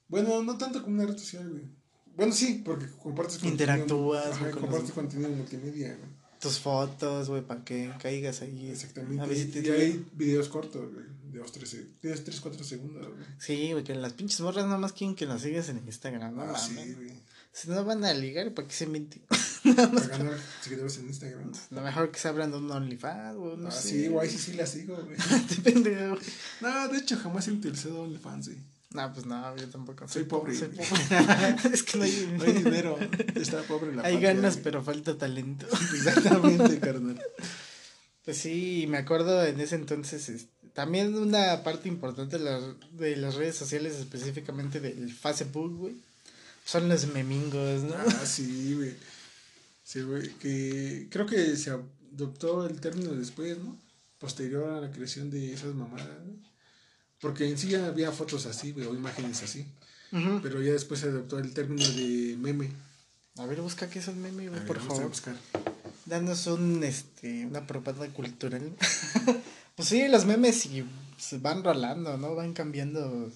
[0.08, 1.63] Bueno, no tanto como una red social, güey.
[2.15, 3.52] Bueno, sí, porque compartes contenido.
[3.63, 6.17] Interactúas, Ajá, güey, con compartes los- contenido multimedia, güey.
[6.39, 8.69] Tus fotos, güey, para que caigas ahí.
[8.69, 9.23] Exactamente.
[9.23, 11.06] A si y, te- y hay videos cortos, güey.
[11.32, 13.26] De 2, 3, 3, 4 segundos, güey.
[13.39, 16.43] Sí, güey, que las pinches morras nada más quieren que las sigas en Instagram, no
[16.43, 16.62] ah, mames.
[16.62, 17.12] sí, güey.
[17.60, 19.24] Si no van a ligar, ¿para qué se mienten?
[19.76, 21.52] Para ganar seguidores en Instagram.
[21.72, 23.89] Lo mejor que se abran un OnlyFans, güey, no ah, sé.
[23.89, 25.17] sí, güey, sí, sí la sigo, güey.
[25.56, 26.22] Depende, güey.
[26.62, 28.60] no, de hecho, jamás he utilizado OnlyFans, güey.
[28.91, 30.08] No, pues no, yo tampoco.
[30.08, 30.93] Soy pobre, Soy pobre.
[31.74, 32.98] es que no hay, No hay dinero.
[33.36, 34.63] Está pobre la Hay patria, ganas, güey.
[34.63, 35.65] pero falta talento.
[35.96, 37.20] Exactamente, carnal.
[38.24, 43.15] Pues sí, me acuerdo en ese entonces, este, también una parte importante de, las- de
[43.17, 45.96] las redes sociales, específicamente del Facebook, güey,
[46.68, 47.96] son los memingos, ¿no?
[47.96, 48.94] Ah, sí, güey.
[49.84, 53.78] Sí, güey, que creo que se adoptó el término después, ¿no?
[54.20, 56.38] Posterior a la creación de esas mamadas, güey.
[57.22, 59.66] Porque en sí ya había fotos así, güey, o imágenes así.
[60.12, 62.70] Pero ya después se adoptó el término de meme.
[63.38, 65.08] A ver, busca qué es el meme, güey, por favor.
[65.08, 65.38] buscar.
[66.06, 68.74] Danos un, este, una propaganda cultural.
[69.76, 70.86] pues sí, los memes sí
[71.18, 72.36] se van rolando, ¿no?
[72.36, 73.32] Van cambiando.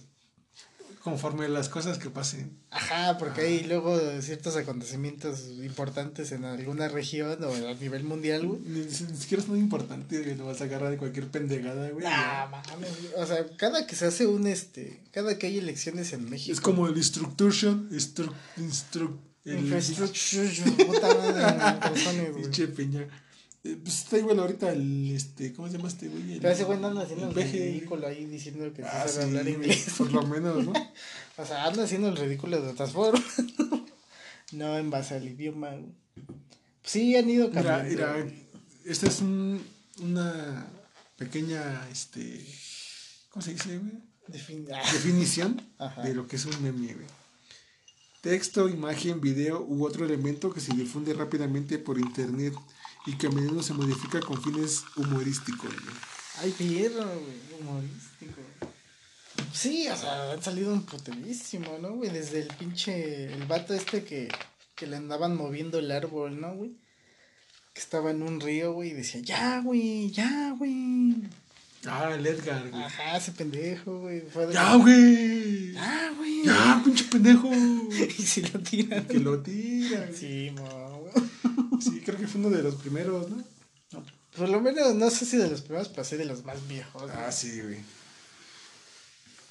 [1.03, 2.57] Conforme las cosas que pasen.
[2.69, 8.59] Ajá, porque hay luego ciertos acontecimientos importantes en alguna región o a nivel mundial, güey.
[8.61, 10.35] Ni, ni siquiera es muy importante, güey.
[10.35, 12.05] Lo vas a agarrar de cualquier pendejada, güey.
[12.07, 12.89] Ah, mames.
[13.17, 16.53] O sea, cada que se hace un, este, cada que hay elecciones en México.
[16.53, 23.07] Es como el instruction, instru, instru, el Infrastructure, puta madre, pinche peña.
[23.63, 26.33] Eh, pues está igual ahorita el, este, ¿cómo se llama este güey?
[26.33, 29.25] El- Pero ese güey no anda haciendo el ridículo ahí diciendo que Ah, se sabe
[29.25, 29.85] sí, hablar inglés.
[29.97, 30.73] Por lo menos, ¿no?
[31.37, 33.23] O sea, anda haciendo el ridículo de otras formas.
[34.51, 35.69] no en base al idioma.
[35.71, 35.93] güey.
[36.83, 37.89] Sí, han ido Mira, cambiando.
[37.89, 38.33] mira,
[38.85, 39.61] esta es un,
[40.01, 40.65] una
[41.17, 42.43] pequeña, este,
[43.29, 43.91] ¿cómo se dice, güey?
[44.27, 46.01] Defin- Definición Ajá.
[46.01, 47.07] de lo que es un meme, güey.
[48.21, 52.53] Texto, imagen, video u otro elemento que se difunde rápidamente por internet
[53.05, 55.95] y que a menudo se modifica con fines humorísticos, güey.
[56.39, 57.59] Ay, perro, güey.
[57.59, 58.41] Humorístico.
[59.53, 62.09] Sí, o sea, han salido un puterísimo, ¿no, güey?
[62.09, 63.33] Desde el pinche.
[63.33, 64.29] El vato este que,
[64.75, 66.71] que le andaban moviendo el árbol, ¿no, güey?
[67.73, 71.15] Que estaba en un río, güey, y decía, ya, güey, ya, güey.
[71.85, 72.83] Ah, el Edgar, güey.
[72.83, 74.23] Ajá, ese pendejo, güey.
[74.53, 75.73] ¡Ya, güey!
[75.73, 76.43] Ya, güey.
[76.45, 77.49] ¡Ya, pinche pendejo!
[77.91, 79.05] Y si lo tiran.
[79.05, 80.05] que lo tira.
[80.05, 80.15] güey.
[80.15, 81.09] Sí, mo.
[81.81, 83.43] Sí, creo que fue uno de los primeros, ¿no?
[84.35, 87.09] Por lo menos, no sé si de los primeros, pero sí de los más viejos.
[87.13, 87.79] Ah, sí, güey.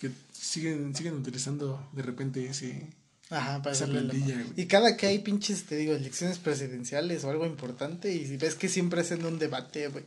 [0.00, 2.86] Que siguen, siguen utilizando de repente ese.
[3.28, 4.52] Ajá, para Esa plantilla, güey.
[4.56, 8.68] Y cada que hay pinches, te digo, elecciones presidenciales o algo importante, y ves que
[8.68, 10.04] siempre hacen un debate, güey,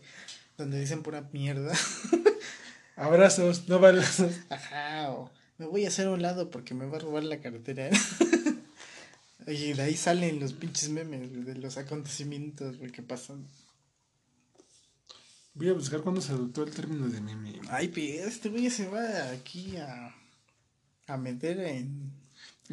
[0.57, 1.73] donde dicen pura mierda.
[2.95, 4.33] Abrazos, no balazos.
[4.49, 7.39] Ajá, o me voy a hacer a un lado porque me va a robar la
[7.39, 7.89] cartera.
[9.47, 13.45] Y de ahí salen los pinches memes, de los acontecimientos, que pasan.
[15.55, 17.59] Voy a buscar cuándo se adoptó el término de meme.
[17.69, 17.91] Ay,
[18.25, 20.15] este güey se va aquí a,
[21.07, 22.11] a meter en...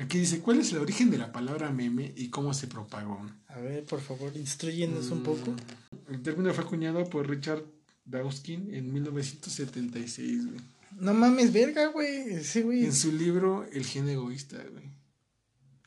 [0.00, 3.28] Aquí dice, ¿cuál es el origen de la palabra meme y cómo se propagó?
[3.48, 5.50] A ver, por favor, instruyenos un poco.
[5.50, 7.64] Mm, El término fue acuñado por Richard
[8.04, 10.61] Dawkins en 1976, güey.
[10.98, 12.42] No mames, verga, güey.
[12.44, 12.85] Sí, güey.
[12.85, 14.85] En su libro El gen egoísta, güey.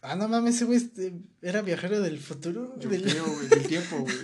[0.03, 2.77] Ah, no mames, ese güey este, era viajero del futuro.
[2.79, 4.15] Yo del creo, güey, del tiempo, güey.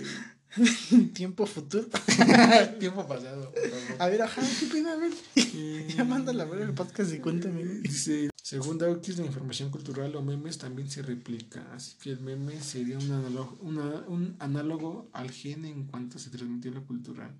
[1.14, 1.88] tiempo futuro.
[2.78, 3.52] tiempo pasado.
[3.98, 5.12] A ver, ajá, qué pena, a ver.
[5.36, 7.64] Eh, Ya mándala a ver el podcast y cuéntame.
[7.64, 12.60] Dice, según Dawkins, la información cultural o memes también se replica, así que el meme
[12.60, 17.32] sería un análogo, una- un análogo al gen en cuanto se transmitió lo cultural.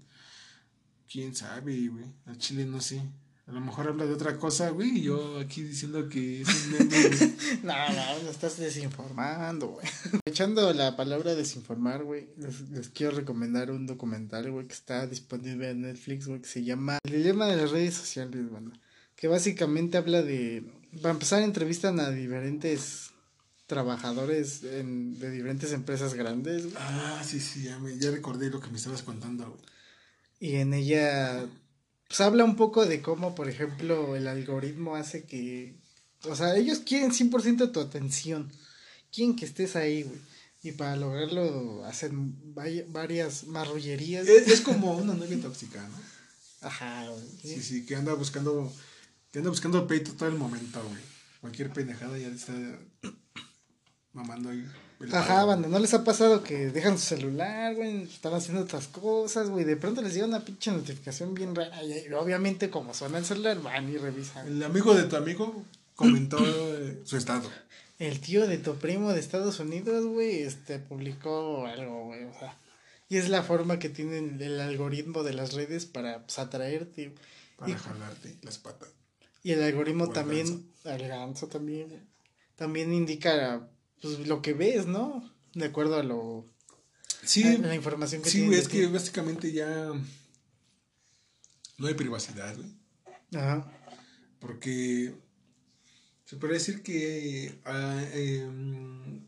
[1.11, 2.05] ¿Quién sabe, güey?
[2.27, 3.03] A Chile no sé.
[3.51, 6.71] A lo mejor habla de otra cosa, güey, y yo aquí diciendo que es un
[6.73, 6.87] meme,
[7.19, 7.35] güey.
[7.65, 7.75] No,
[8.23, 9.87] no, estás desinformando, güey.
[10.25, 15.71] Echando la palabra desinformar, güey, les, les quiero recomendar un documental, güey, que está disponible
[15.71, 18.77] en Netflix, güey, que se llama El dilema de las redes sociales, banda.
[19.17, 20.63] Que básicamente habla de...
[21.03, 23.11] Para empezar, entrevistan a diferentes
[23.67, 26.75] trabajadores en- de diferentes empresas grandes, güey.
[26.79, 29.61] Ah, sí, sí, ya, me, ya recordé lo que me estabas contando, güey.
[30.39, 31.47] Y en ella,
[32.11, 35.77] pues habla un poco de cómo, por ejemplo, el algoritmo hace que,
[36.25, 38.51] o sea, ellos quieren 100% tu atención,
[39.13, 40.19] quieren que estés ahí, güey.
[40.65, 42.35] Y para lograrlo hacen
[42.89, 44.27] varias marrullerías.
[44.27, 46.67] Es, es como una novia tóxica, ¿no?
[46.67, 47.29] Ajá, güey.
[47.45, 48.73] Sí, sí, que anda buscando,
[49.31, 51.03] que anda buscando peito todo el momento, güey.
[51.41, 52.53] Cualquier pendejada ya está
[54.15, 54.67] mamando ahí.
[55.13, 58.03] Ajá, banda, ¿no les ha pasado que dejan su celular, güey?
[58.03, 59.65] Están haciendo otras cosas, güey.
[59.65, 61.83] De pronto les llega una pinche notificación bien rara.
[61.83, 64.47] Y obviamente, como suena el celular, van y revisan.
[64.47, 65.65] El amigo de tu amigo
[65.97, 67.49] comentó eh, su estado.
[67.99, 72.57] El tío de tu primo de Estados Unidos, güey, este, publicó algo, güey, o sea.
[73.09, 77.15] Y es la forma que tienen el algoritmo de las redes para, pues, atraerte.
[77.57, 78.91] Para Y- jalarte las patas.
[79.43, 82.07] Y el algoritmo O también, el ganso también,
[82.57, 83.67] también indica,
[84.01, 85.31] pues, lo que ves, ¿no?
[85.55, 86.47] De acuerdo a lo,
[87.23, 89.93] Sí, a la información que sí, güey, de es que básicamente ya
[91.79, 92.71] no hay privacidad, güey.
[93.35, 93.71] Ajá.
[94.39, 95.15] Porque
[96.25, 99.27] se puede decir que ah, em,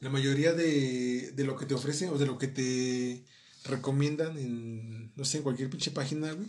[0.00, 3.22] la mayoría de, de lo que te ofrecen o de lo que te
[3.64, 6.48] recomiendan en, no sé, en cualquier pinche página, güey,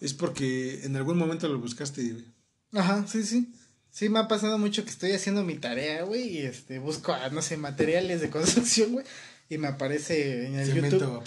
[0.00, 2.26] es porque en algún momento lo buscaste, güey.
[2.72, 3.52] Ajá, sí, sí.
[3.92, 7.28] Sí, me ha pasado mucho que estoy haciendo mi tarea, güey, y este, busco, ah,
[7.30, 9.04] no sé, materiales de construcción, güey,
[9.50, 11.22] y me aparece en el Cemento YouTube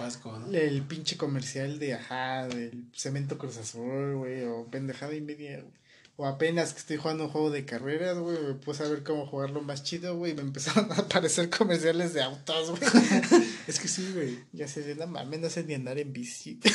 [0.52, 5.85] el pinche comercial de, ajá, del cemento Cruz Azul, güey, o pendejada y media, güey.
[6.18, 9.28] O apenas que estoy jugando un juego de carreras, güey, me puse a ver cómo
[9.28, 12.82] jugarlo más chido, güey, me empezaron a aparecer comerciales de autos, güey.
[13.68, 14.40] Es que sí, güey.
[14.54, 16.60] ya sé, de no mames, no sé ni andar en bici.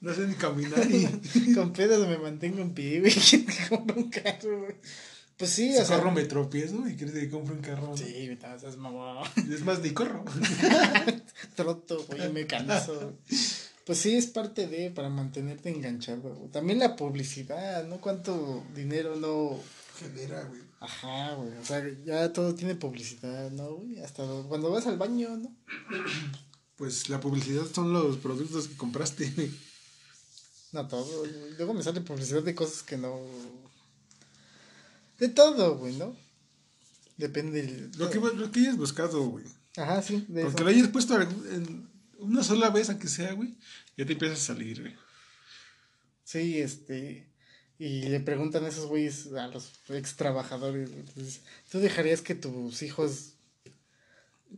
[0.00, 1.52] No sé ni caminar y.
[1.52, 4.76] Con pedos me mantengo en pie, güey, ¿quién te compra un carro, güey?
[5.36, 5.98] Pues sí, o sea.
[5.98, 7.94] corro me tropiezo y quieres que compre un carro.
[7.96, 8.04] Sí,
[8.40, 9.28] te vas mamón.
[9.36, 10.24] Es más, ni corro.
[11.54, 13.18] troto, güey, me canso.
[13.90, 16.48] Pues sí, es parte de, para mantenerte enganchado, güey.
[16.52, 18.00] También la publicidad, ¿no?
[18.00, 19.58] Cuánto dinero no...
[19.98, 20.60] Genera, güey.
[20.78, 23.98] Ajá, güey, o sea, ya todo tiene publicidad, ¿no, güey?
[23.98, 25.52] Hasta cuando vas al baño, ¿no?
[26.76, 29.50] Pues la publicidad son los productos que compraste.
[30.70, 31.32] No todo, güey.
[31.56, 33.18] Luego me sale publicidad de cosas que no...
[35.18, 36.14] De todo, güey, ¿no?
[37.16, 37.90] Depende del...
[37.98, 39.46] Lo que, lo que hayas buscado, güey.
[39.76, 40.64] Ajá, sí, de Porque eso.
[40.64, 43.56] lo hayas puesto en una sola vez, aunque sea, güey,
[44.00, 44.94] ya te empieza a salir, güey.
[46.24, 47.26] Sí, este.
[47.78, 50.90] Y le preguntan a esos güeyes, a los ex trabajadores,
[51.70, 53.34] ¿tú dejarías que tus hijos.?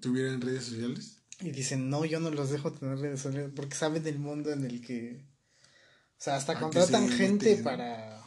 [0.00, 1.16] ¿Tuvieran redes sociales?
[1.40, 4.64] Y dicen, no, yo no los dejo tener redes sociales porque saben del mundo en
[4.64, 5.24] el que.
[6.18, 8.22] O sea, hasta ¿A qué contratan se gente para.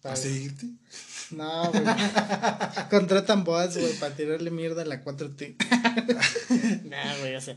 [0.00, 0.66] ¿Para seguirte?
[1.32, 1.82] No, güey.
[2.90, 5.56] contratan bots, güey, para tirarle mierda a la 4T.
[6.84, 7.56] nah, güey, o sea.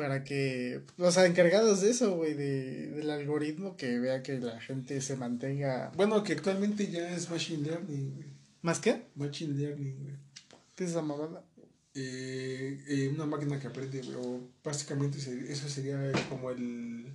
[0.00, 0.80] Para que.
[0.96, 5.14] O sea, encargados de eso, güey, de, del algoritmo que vea que la gente se
[5.14, 5.92] mantenga.
[5.94, 8.28] Bueno, que actualmente ya es Machine Learning, güey.
[8.62, 9.02] ¿Más qué?
[9.14, 10.14] Machine Learning, güey.
[10.74, 11.44] ¿Qué es esa mamada?
[11.92, 14.16] Eh, eh, una máquina que aprende, güey.
[14.16, 17.12] O básicamente eso sería como el.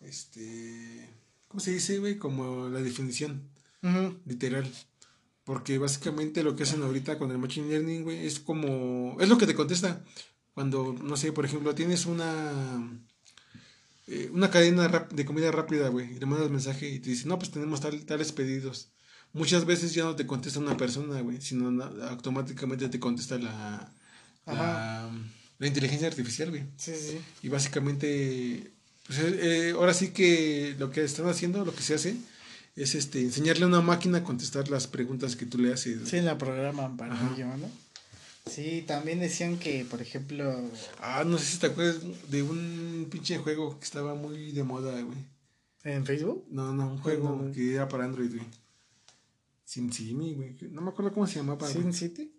[0.00, 1.06] Este.
[1.48, 2.16] ¿Cómo se dice, güey?
[2.16, 3.42] Como la definición.
[4.24, 4.66] Literal.
[5.44, 9.18] Porque básicamente lo que hacen ahorita con el Machine Learning, güey, es como.
[9.20, 10.02] Es lo que te contesta.
[10.54, 12.90] Cuando, no sé, por ejemplo, tienes una.
[14.06, 17.38] eh, una cadena de comida rápida, güey, y le mandas mensaje y te dice, no,
[17.38, 18.90] pues tenemos tal, tales pedidos.
[19.32, 23.92] Muchas veces ya no te contesta una persona, güey, sino automáticamente te contesta la.
[24.46, 25.08] La,
[25.58, 26.64] la inteligencia artificial, güey.
[26.76, 27.20] Sí, sí.
[27.42, 28.72] Y básicamente,
[29.06, 32.16] pues eh, eh, ahora sí que lo que están haciendo, lo que se hace,
[32.74, 36.08] es este enseñarle a una máquina a contestar las preguntas que tú le haces.
[36.08, 37.70] Sí, la programan para ello, ¿no?
[38.46, 40.60] Sí, también decían que, por ejemplo,
[40.98, 41.98] Ah, no sé si te acuerdas
[42.30, 45.18] de un pinche juego que estaba muy de moda, güey.
[45.84, 46.46] en Facebook.
[46.50, 47.52] No, no, un juego No, no.
[47.52, 48.46] que era para Android, güey.
[49.64, 50.56] SimSimi, güey.
[50.72, 51.60] No me acuerdo cómo se llamaba.
[51.60, 51.72] güey.
[51.72, 52.32] Sin City.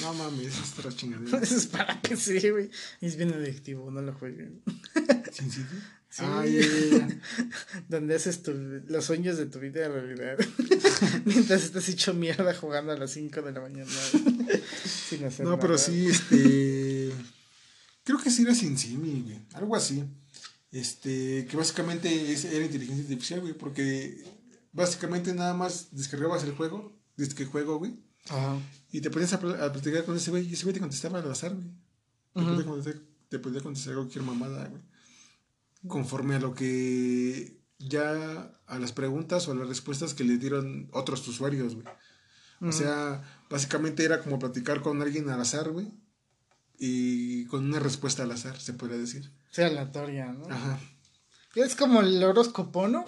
[0.00, 1.38] No mames, es otra chingadera.
[1.42, 2.70] Eso es para PC, güey.
[3.00, 4.62] Es bien adictivo, no lo jueguen.
[5.32, 5.76] ¿SimCity?
[6.08, 6.22] Sí.
[6.24, 7.20] Ah, ya, ya, ya.
[7.88, 8.52] Donde haces tu,
[8.86, 10.38] los sueños de tu vida realidad.
[11.26, 13.90] Mientras estás hecho mierda jugando a las 5 de la mañana.
[15.16, 17.12] Sin hacer No, pero sí, este.
[18.04, 19.40] creo que sí era SimSimi, güey.
[19.54, 20.04] Algo así.
[20.72, 24.22] Este, que básicamente es, era inteligencia artificial, güey, porque
[24.72, 27.94] básicamente nada más descargabas el juego, desde que juego, güey,
[28.28, 28.58] Ajá.
[28.92, 31.20] y te ponías a, pl- a platicar con ese güey, y ese güey te contestaba
[31.20, 31.68] al azar, güey.
[32.34, 32.50] Te, Ujú.
[32.50, 34.82] podía contestar, te podía contestar cualquier mamada, güey.
[35.86, 40.88] Conforme a lo que ya a las preguntas o a las respuestas que le dieron
[40.92, 41.86] otros usuarios, güey.
[42.60, 45.90] O sea, básicamente era como platicar con alguien al azar, güey.
[46.78, 49.30] Y con una respuesta al azar, se podría decir.
[49.50, 50.46] Sí, aleatoria, ¿no?
[50.48, 50.78] Ajá.
[51.54, 53.04] Es como el horóscopo, ¿no?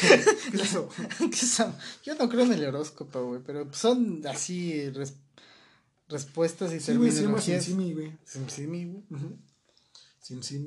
[0.00, 0.16] ¿Qué
[0.56, 0.88] es eso?
[1.30, 1.74] ¿Qué son?
[2.02, 5.16] Yo no creo en el horóscopo, güey, pero son así res-
[6.08, 7.64] respuestas y Sí, güey, se llama terminologías.
[7.64, 8.12] SimSimi, güey.
[8.24, 8.84] SimSimi,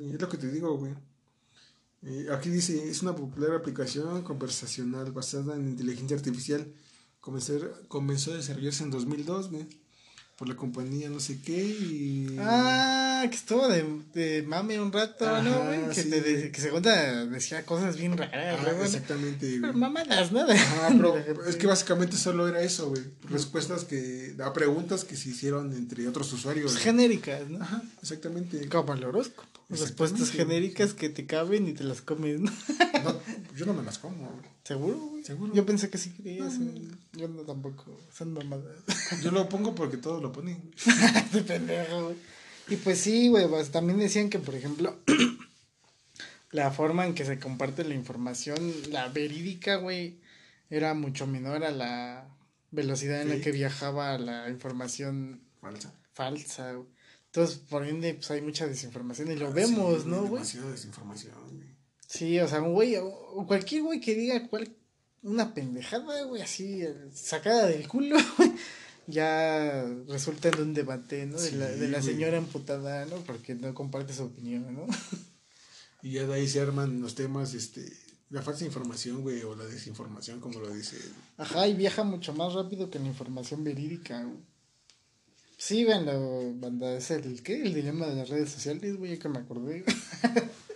[0.04, 0.14] güey.
[0.14, 0.94] Es lo que te digo, güey.
[2.02, 6.72] Eh, aquí dice, es una popular aplicación conversacional basada en inteligencia artificial.
[7.28, 7.52] Comenzó,
[7.88, 9.66] comenzó a desarrollarse en 2002, güey.
[10.38, 12.36] Por la compañía no sé qué y...
[12.40, 15.88] Ah, que estuvo de, de mame un rato, ¿no, Ajá, güey?
[15.88, 16.88] Que, sí, te de- que según te
[17.26, 18.86] decía cosas bien raras, güey.
[18.86, 19.60] exactamente, güey.
[19.60, 20.40] Pero mamadas, ¿no?
[20.40, 23.02] Ajá, pero es que básicamente solo era eso, güey.
[23.28, 24.34] Respuestas que.
[24.42, 26.72] a preguntas que se hicieron entre otros usuarios.
[26.72, 27.62] Pues genéricas, ¿no?
[27.62, 28.70] Ajá, exactamente.
[28.70, 29.46] Como el horóscopo.
[29.68, 32.50] Respuestas genéricas que te caben y te las comes, ¿no?
[33.04, 33.20] No,
[33.54, 34.57] yo no me las como, güey.
[34.68, 35.24] ¿Seguro, güey?
[35.24, 35.54] Seguro.
[35.54, 36.58] Yo pensé que sí creías.
[36.58, 36.72] No.
[37.14, 37.98] Yo no tampoco.
[38.12, 38.76] Son mamadas.
[39.22, 40.60] Yo lo pongo porque todos lo ponen.
[40.84, 41.22] güey.
[41.32, 42.16] de pendejo, güey.
[42.68, 44.94] Y pues sí, güey, pues también decían que, por ejemplo,
[46.50, 48.58] la forma en que se comparte la información,
[48.90, 50.20] la verídica, güey,
[50.68, 52.28] era mucho menor a la
[52.70, 55.94] velocidad en la que viajaba la información Falsa.
[56.12, 56.88] falsa, güey.
[57.24, 60.32] Entonces, por ende, pues hay mucha desinformación y lo Ah, vemos, sí, ¿no, güey?
[60.32, 61.67] Demasiada desinformación, güey.
[62.08, 64.74] Sí, o sea, un güey, o cualquier güey que diga cual,
[65.22, 68.50] una pendejada, güey, así, sacada del culo, güey,
[69.06, 71.38] ya resulta en un debate, ¿no?
[71.38, 73.16] De, la, de la señora amputada, ¿no?
[73.16, 74.86] Porque no comparte su opinión, ¿no?
[76.00, 77.84] Y ya de ahí se arman los temas, este,
[78.30, 80.96] la falsa información, güey, o la desinformación, como lo dice.
[81.36, 84.38] Ajá, y viaja mucho más rápido que la información verídica, güey.
[85.56, 86.16] Sí, banda,
[86.54, 87.62] banda, es el, ¿qué?
[87.62, 89.84] El dilema de las redes sociales, güey, que me acordé.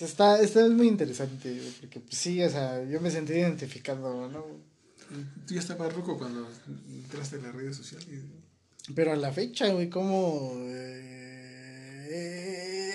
[0.00, 4.46] Sea, está, está muy interesante, porque pues sí, o sea, yo me sentí identificado, ¿no?
[5.46, 6.48] Tú ya estabas ruco cuando
[6.88, 8.08] entraste en las redes sociales.
[8.94, 10.54] Pero a la fecha, güey, como...
[10.68, 12.94] eh,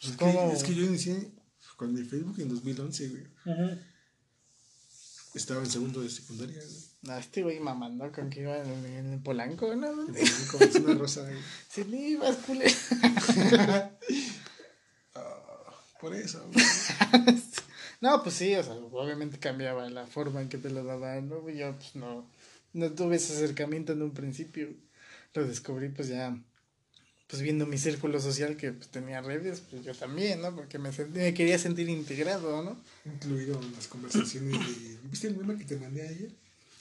[0.00, 0.48] Pues es, ¿Cómo?
[0.48, 1.30] que, es que yo inicié
[1.76, 3.22] con mi Facebook en 2011, güey.
[5.34, 6.60] Estaba en segundo de secundaria.
[7.02, 10.06] No, este güey mamando con que iba en, en el Polanco, ¿no?
[10.14, 11.38] Es una rosa, güey.
[11.68, 12.16] Sí, ni.
[15.14, 16.64] Ah, por eso, güey.
[18.00, 21.46] No, pues sí, o sea, obviamente cambiaba la forma en que te lo daban, ¿no?
[21.50, 22.26] Yo, pues no,
[22.72, 24.68] no tuve ese acercamiento en un principio.
[25.34, 26.34] Lo descubrí, pues ya,
[27.30, 30.54] pues viendo mi círculo social que pues, tenía redes, pues yo también, ¿no?
[30.54, 32.76] Porque me, sentí, me quería sentir integrado, ¿no?
[33.04, 34.98] Incluido en las conversaciones de...
[35.04, 36.30] ¿Viste el meme que te mandé ayer?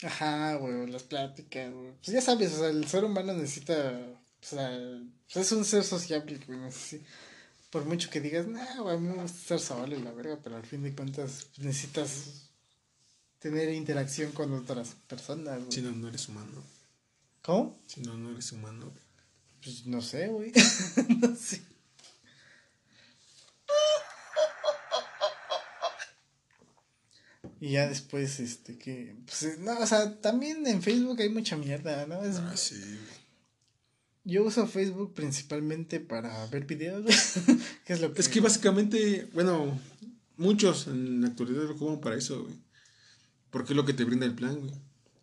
[0.01, 1.91] Ajá, güey, las pláticas, güey.
[2.03, 3.91] Pues ya sabes, o sea, el ser humano necesita,
[4.41, 4.71] o sea,
[5.31, 7.01] pues es un ser sociable, güey, necesi-
[7.69, 10.39] Por mucho que digas, nah, güey, a mí me gusta estar solo y la verga,
[10.43, 12.49] pero al fin de cuentas pues, necesitas
[13.39, 15.71] tener interacción con otras personas, güey.
[15.71, 16.63] Si no, no eres humano.
[17.43, 17.79] ¿Cómo?
[17.85, 19.08] Si no, no eres humano, güey.
[19.63, 20.51] Pues no sé, güey.
[21.21, 21.61] no sé.
[27.61, 32.05] Y ya después, este, que, pues, no, o sea, también en Facebook hay mucha mierda,
[32.07, 32.23] ¿no?
[32.23, 33.19] Es, Ah, sí, güey.
[34.23, 37.59] Yo uso Facebook principalmente para ver videos, güey.
[37.85, 38.21] que es lo que...
[38.21, 39.77] Es que básicamente, bueno,
[40.37, 42.55] muchos en la actualidad lo ocupan para eso, güey.
[43.49, 44.73] Porque es lo que te brinda el plan, güey.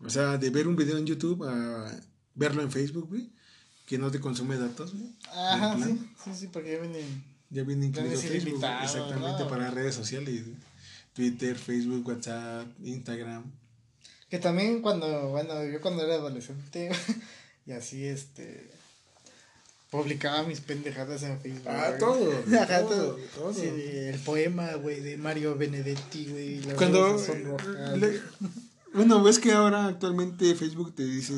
[0.00, 1.90] O sea, de ver un video en YouTube a
[2.34, 3.30] verlo en Facebook, güey,
[3.86, 5.10] que no te consume datos, güey.
[5.32, 7.24] Ajá, sí, sí, sí, porque ya vienen...
[7.48, 9.48] Ya viene incluido Facebook, exactamente, ¿no?
[9.48, 10.56] para redes sociales, güey.
[11.14, 13.44] Twitter, Facebook, WhatsApp, Instagram.
[14.28, 16.90] Que también cuando, bueno, yo cuando era adolescente
[17.66, 18.68] y así, este,
[19.90, 21.68] publicaba mis pendejadas en Facebook.
[21.68, 21.98] Ah, güey.
[22.00, 23.54] todo, Ajá, todo, todo.
[23.54, 26.60] Sí, el poema, güey, de Mario Benedetti, güey.
[26.74, 27.98] Cuando, rojas.
[27.98, 28.20] le-
[28.96, 31.34] bueno, ves que ahora actualmente Facebook te dice,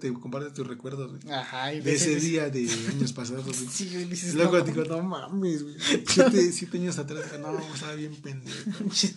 [0.00, 1.32] te comparte tus recuerdos, güey.
[1.32, 3.68] Ajá, y De ese día de años pasados, güey.
[3.70, 5.76] Sí, güey, dices, Luego no, digo, no mames, güey.
[6.08, 8.70] Siete, siete años atrás, no, estaba bien pendejo.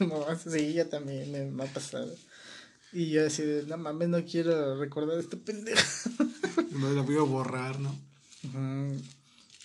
[0.06, 0.46] mamás.
[0.50, 2.13] Sí, ya también me, me ha pasado.
[2.92, 5.82] Y yo así de, no mames, no quiero recordar este pendejo.
[6.72, 7.96] Me lo voy a borrar, ¿no?
[8.44, 9.02] Ujú.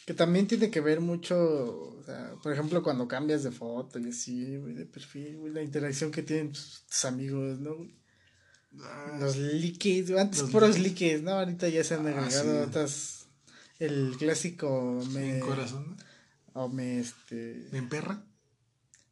[0.07, 4.11] Que también tiene que ver mucho, o sea, por ejemplo, cuando cambias de foto y
[4.11, 7.75] así, güey, de perfil, güey, la interacción que tienen tus, tus amigos, ¿no?
[9.21, 11.33] Los güey, antes Los puros likes, ¿no?
[11.33, 12.69] Ahorita ya se han Ah, agregado sí.
[12.69, 13.27] otras,
[13.79, 15.97] el clásico me, En corazón,
[16.53, 18.23] o me, este, ¿Me emperra?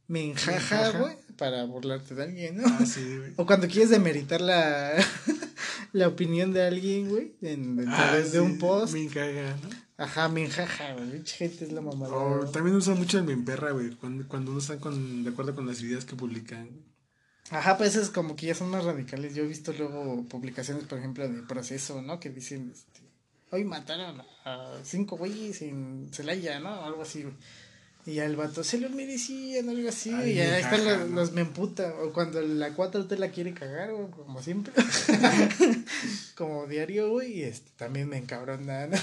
[0.09, 2.64] me enjaja, güey, para burlarte de alguien, ¿no?
[2.66, 3.33] Ah, sí, güey.
[3.37, 4.92] O cuando quieres demeritar la,
[5.92, 8.92] la opinión de alguien, güey, en, Ah, través de sí, un post.
[8.92, 9.70] Me encaga, ¿no?
[9.96, 12.12] Ajá, me enjaja, güey, gente es la mamada.
[12.14, 12.53] O güey.
[12.53, 13.90] también usan mucho el me emperra, güey.
[13.92, 16.66] Cuando, cuando no están con, de acuerdo con las ideas que publican.
[16.66, 16.91] güey.
[17.50, 19.35] Ajá, pues es como que ya son más radicales.
[19.35, 22.18] Yo he visto luego publicaciones, por ejemplo, de proceso, ¿no?
[22.18, 23.00] Que dicen, este,
[23.50, 26.81] hoy mataron a cinco güeyes en Celaya, ¿no?
[26.81, 27.26] O algo así.
[28.05, 31.16] Y ya el vato se lo merecían, algo así, Ay, y me están los, ¿no?
[31.16, 31.94] los me emputa.
[32.02, 34.72] O cuando la 4 te la quiere cagar, güey, como siempre.
[36.37, 38.96] como diario, güey, y este, también me encabrona, ¿no?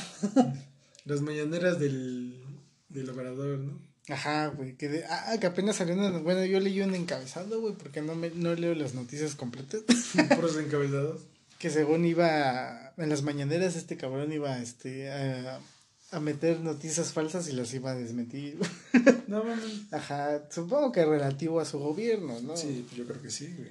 [1.05, 2.43] Las mañaneras del,
[2.89, 3.88] del operador, ¿no?
[4.09, 7.75] Ajá, güey, que, de- ah, que apenas salió una, bueno, yo leí un encabezado, güey,
[7.75, 9.81] porque no, me, no leo las noticias completas.
[10.35, 11.21] Puros encabezados.
[11.59, 15.59] que según iba en las mañaneras este cabrón iba este a,
[16.11, 18.57] a meter noticias falsas y las iba a desmentir
[19.27, 19.81] No mames.
[19.91, 23.69] ajá supongo que relativo a su gobierno no Sí, yo creo que sí, güey.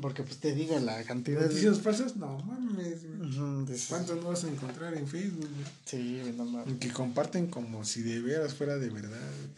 [0.00, 3.08] Porque pues te digo la cantidad Noticias falsas, no mames, de.
[3.08, 5.64] Ujú, de- ¿Cuántos no vas a encontrar en Facebook, güey?
[5.84, 6.78] sí no mames.
[6.78, 9.10] Que comparten como si de veras fuera de verdad.
[9.10, 9.50] güey.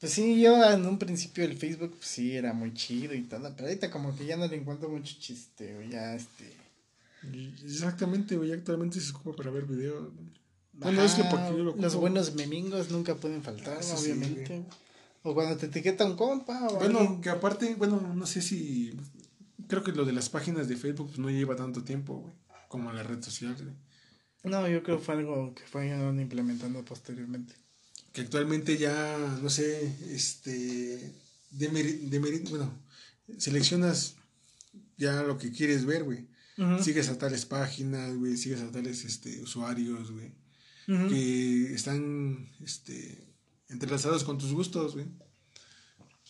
[0.00, 3.52] pues sí yo en un principio el Facebook pues, sí era muy chido y todo
[3.56, 6.54] pero ahorita como que ya no le encuentro mucho chiste güey, ya este
[7.64, 8.52] Exactamente, güey.
[8.52, 10.10] Actualmente se ocupa para ver videos.
[10.74, 14.62] Bueno, es que porque yo lo los buenos memingos nunca pueden faltar Eso sí, obviamente
[15.26, 18.92] o cuando te etiqueta un compa o Bueno, alguien que aparte, bueno, no sé si.
[19.68, 22.34] Creo que lo de las páginas de Facebook pues, no lleva tanto tiempo, güey.
[22.68, 23.74] Como la red social, güey.
[24.44, 27.54] No, yo creo que fue algo que fueron implementando posteriormente.
[28.12, 31.12] Que actualmente ya, no sé, este.
[31.50, 32.18] de, de
[32.50, 32.72] bueno,
[33.38, 34.16] seleccionas
[34.96, 36.26] ya lo que quieres ver, güey.
[36.80, 40.32] Sigues a tales páginas, güey, sigues a tales este, usuarios, güey,
[40.86, 43.26] que están este,
[43.68, 45.06] entrelazados con tus gustos, güey.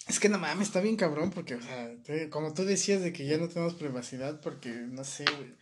[0.07, 1.91] Es que no mames, está bien cabrón porque, o sea,
[2.31, 5.53] como tú decías de que ya no tenemos privacidad porque, no sé, güey.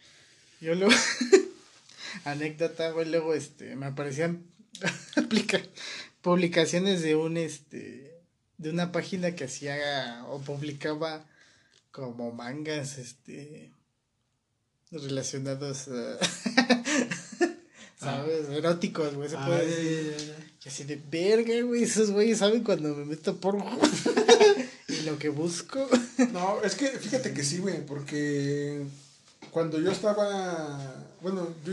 [0.61, 0.95] Yo luego,
[2.25, 4.45] anécdota, güey, luego, este, me aparecían
[6.23, 8.21] publicaciones de un, este,
[8.59, 11.25] de una página que hacía o publicaba
[11.91, 13.73] como mangas, este,
[14.91, 16.19] relacionados a...
[18.05, 18.49] ¿Sabes?
[18.51, 20.35] Eróticos, güey, se puede ah, decir.
[20.65, 23.57] Y así de verga, güey, esos güeyes saben cuando me meto por...
[24.89, 25.87] y lo que busco.
[26.33, 28.85] no, es que fíjate que sí, güey, porque
[29.51, 31.07] cuando yo estaba...
[31.21, 31.73] Bueno, yo,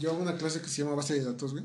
[0.00, 1.64] yo hago una clase que se llama base de datos, güey.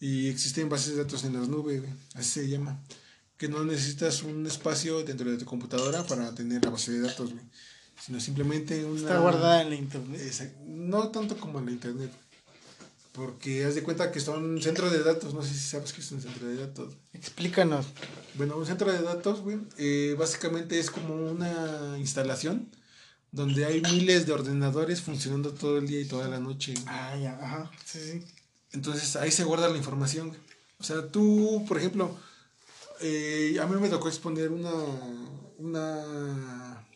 [0.00, 1.92] Y existen bases de datos en las nubes, güey.
[2.14, 2.82] Así se llama.
[3.36, 7.32] Que no necesitas un espacio dentro de tu computadora para tener la base de datos,
[7.32, 7.44] güey
[8.00, 9.00] sino simplemente una...
[9.00, 10.56] Está guardada en la internet.
[10.66, 12.10] no tanto como en la internet,
[13.12, 16.12] porque haz de cuenta que son centros de datos, no sé si sabes que es
[16.12, 16.94] un centro de datos.
[17.12, 17.86] Explícanos.
[18.34, 22.70] Bueno, un centro de datos, güey, eh, básicamente es como una instalación
[23.32, 26.74] donde hay miles de ordenadores funcionando todo el día y toda la noche.
[26.86, 28.24] Ah, ya, ajá, sí, sí.
[28.72, 30.36] Entonces ahí se guarda la información.
[30.78, 32.16] O sea, tú, por ejemplo,
[33.00, 34.72] eh, a mí me tocó exponer una,
[35.58, 36.86] una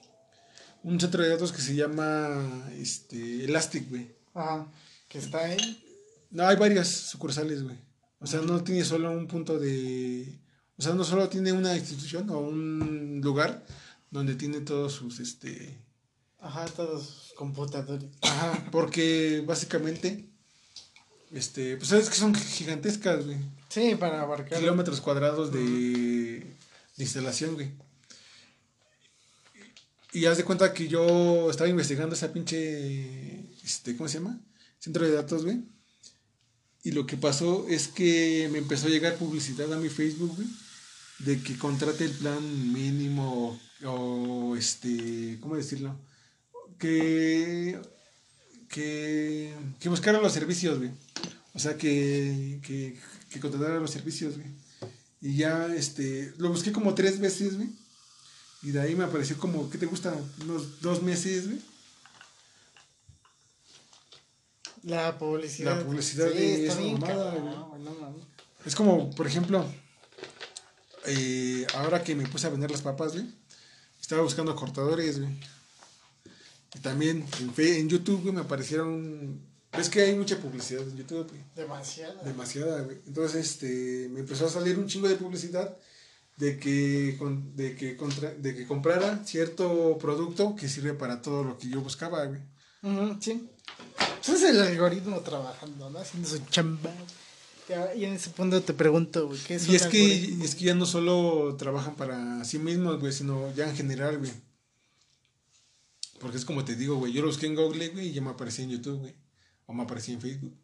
[0.85, 4.15] un centro de datos que se llama este, Elastic, güey.
[4.35, 4.67] Ajá.
[5.09, 5.85] ¿Que está ahí?
[6.35, 7.77] No, hay varias sucursales, güey.
[8.19, 10.41] O sea, no tiene solo un punto de.
[10.77, 13.65] O sea, no solo tiene una institución o un lugar
[14.11, 15.79] donde tiene todos sus este.
[16.41, 18.11] Ajá, todos sus computadores.
[18.23, 20.29] Ajá, porque básicamente.
[21.31, 23.39] Este, pues sabes que son gigantescas, güey.
[23.69, 24.59] Sí, para abarcar.
[24.59, 25.61] Kilómetros cuadrados de,
[26.41, 27.71] de instalación, güey.
[30.13, 34.41] Y haz de cuenta que yo estaba investigando esa pinche, este, ¿cómo se llama?
[34.81, 35.63] Centro de datos, güey.
[36.85, 40.47] Y lo que pasó es que me empezó a llegar publicidad a mi Facebook, güey,
[41.21, 45.99] de que contrate el plan mínimo o, este, ¿cómo decirlo?
[46.79, 47.81] Que,
[48.69, 50.91] que, que buscara los servicios, güey.
[51.55, 52.97] O sea, que, que,
[53.31, 54.49] que contratara los servicios, güey.
[55.23, 57.71] Y ya, este, lo busqué como tres veces, güey
[58.65, 60.17] y de ahí me apareció como, ¿qué te gusta?
[60.43, 61.61] Unos dos meses, güey.
[64.85, 65.79] La publicidad.
[65.79, 67.55] La publicidad de esa mamada, güey.
[68.67, 69.65] Es como, por ejemplo,
[71.07, 73.27] eh, ahora que me puse a vender las papas, güey.
[74.01, 75.33] Estaba buscando cortadores, güey.
[76.75, 79.41] Y también en, en YouTube, güey, me aparecieron.
[79.73, 81.43] Es que hay mucha publicidad en YouTube, güey.
[81.55, 82.23] Demasiada.
[82.23, 82.99] Demasiada, güey.
[83.07, 85.77] Entonces, este, me empezó a salir un chingo de publicidad
[86.37, 87.19] de que,
[87.55, 91.81] de que, contra, de que comprara cierto producto que sirve para todo lo que yo
[91.81, 92.41] buscaba, güey.
[93.21, 93.49] Sí.
[94.17, 95.99] Entonces el algoritmo trabajando, ¿no?
[95.99, 96.91] Haciendo su chamba.
[97.97, 100.75] Y en ese punto te pregunto, güey, ¿qué es Y es que, es que ya
[100.75, 104.33] no solo trabajan para sí mismos, güey, sino ya en general, güey.
[106.21, 108.31] Porque es como te digo, güey, yo lo busqué en Google, güey, y ya me
[108.31, 109.15] aparecía en YouTube, güey.
[109.67, 110.55] O me aparecía en Facebook.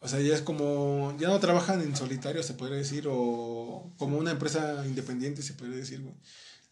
[0.00, 4.18] O sea, ya es como, ya no trabajan en solitario, se podría decir, o como
[4.18, 6.14] una empresa independiente, se podría decir, güey.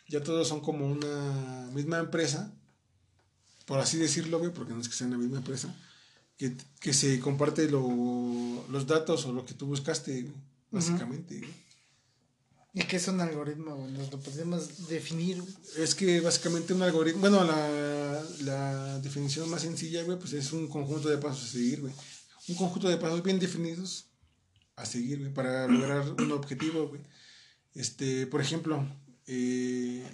[0.09, 2.53] Ya todos son como una misma empresa,
[3.73, 5.75] por así decirlo, güey, porque no es que sean la misma empresa,
[6.37, 10.31] que, que se comparte lo, los datos o lo que tú buscaste,
[10.71, 11.41] básicamente.
[12.75, 13.93] ¿Y qué es un algoritmo, güey?
[13.93, 15.43] ¿Nos lo podemos definir?
[15.79, 20.69] Es que básicamente un algoritmo, bueno, la, la definición más sencilla, güey, pues es un
[20.69, 21.95] conjunto de pasos a seguir, güey
[22.49, 24.11] un conjunto de pasos bien definidos
[24.77, 27.01] a seguir, güey, para lograr un objetivo, güey.
[27.75, 28.85] Este, por ejemplo,
[29.27, 30.05] eh,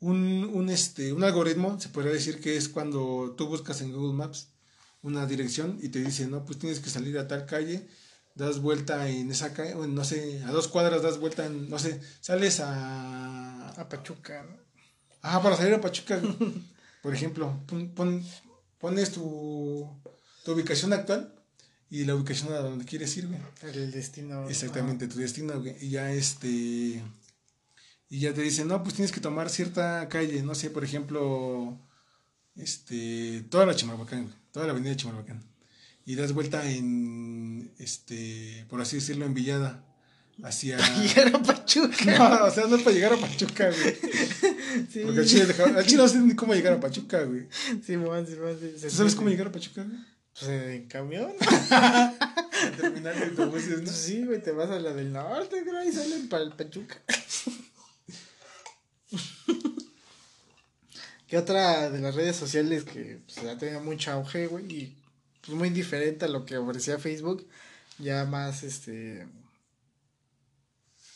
[0.00, 4.14] un, un, este, un algoritmo se podría decir que es cuando tú buscas en Google
[4.14, 4.48] Maps
[5.02, 7.88] una dirección y te dice, no, pues tienes que salir a tal calle,
[8.34, 12.00] das vuelta en esa calle, no sé, a dos cuadras das vuelta en, no sé,
[12.20, 13.70] sales a...
[13.70, 14.44] A Pachuca,
[15.22, 16.20] Ajá, para salir a Pachuca,
[17.02, 17.60] por ejemplo,
[18.80, 19.88] pones tu
[20.48, 21.34] tu ubicación actual
[21.90, 23.38] y la ubicación a donde quieres ir, güey.
[23.62, 24.48] El destino.
[24.48, 25.76] Exactamente, tu destino, güey.
[25.80, 27.02] Y ya este.
[28.10, 31.78] Y ya te dicen, no, pues tienes que tomar cierta calle, no sé, por ejemplo,
[32.56, 35.42] este, toda la Chimalhuacán, güey, toda la avenida de Chimalhuacán.
[36.06, 39.84] Y das vuelta en, este, por así decirlo, en Villada.
[40.42, 40.78] Hacia...
[40.78, 42.18] Para llegar a Pachuca.
[42.18, 43.96] No, o sea, no es para llegar a Pachuca, güey.
[44.90, 45.00] Sí.
[45.04, 47.48] Porque al chile, al chile no sé ni cómo llegar a Pachuca, güey.
[47.84, 48.86] Sí, man, sí, man, sí.
[48.88, 49.98] ¿Tú sabes cómo llegar a Pachuca, güey?
[50.38, 51.32] Pues en camión.
[52.80, 53.90] terminal de autobuses, ¿no?
[53.90, 56.96] Sí, güey, te vas a la del norte, güey, y salen para el Pachuca.
[61.26, 64.72] ¿Qué otra de las redes sociales que pues, ya tenía mucho auge, güey?
[64.72, 64.96] Y
[65.42, 67.46] pues muy diferente a lo que ofrecía Facebook,
[67.98, 69.26] ya más, este,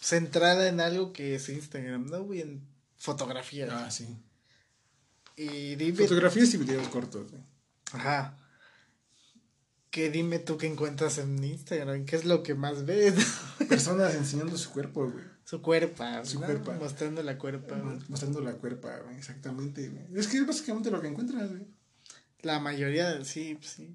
[0.01, 2.43] centrada en algo que es Instagram, ¿no, güey?
[2.43, 2.61] En
[2.97, 3.69] fotografía.
[3.71, 4.07] Ah, sí.
[5.37, 5.99] Y dime...
[5.99, 7.43] Fotografías y videos cortos, güey.
[7.93, 8.37] Ajá.
[9.91, 13.15] Que dime tú qué encuentras en Instagram, ¿qué es lo que más ves?
[13.69, 15.25] Personas enseñando su cuerpo, güey.
[15.45, 16.47] Su cuerpa, Su ¿no?
[16.47, 16.73] cuerpa.
[16.75, 17.77] Mostrando la cuerpa.
[17.79, 17.99] güey.
[18.09, 19.17] Mostrando la cuerpa, güey.
[19.17, 20.05] Exactamente, güey.
[20.19, 21.67] Es que es básicamente lo que encuentras, güey.
[22.43, 23.95] La mayoría, sí, pues sí.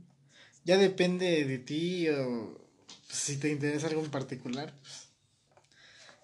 [0.65, 2.57] Ya depende de ti o
[3.07, 4.73] pues, si te interesa algo en particular.
[4.81, 5.07] Pues.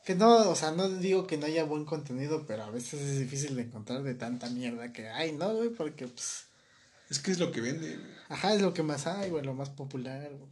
[0.06, 3.20] Que no, o sea, no digo que no haya buen contenido, pero a veces es
[3.20, 5.70] difícil de encontrar de tanta mierda que hay, ¿no, güey?
[5.70, 6.48] Porque, pues,
[7.10, 8.10] Es que es lo que vende, güey.
[8.28, 10.52] ajá, es lo que más hay, güey, lo más popular, güey.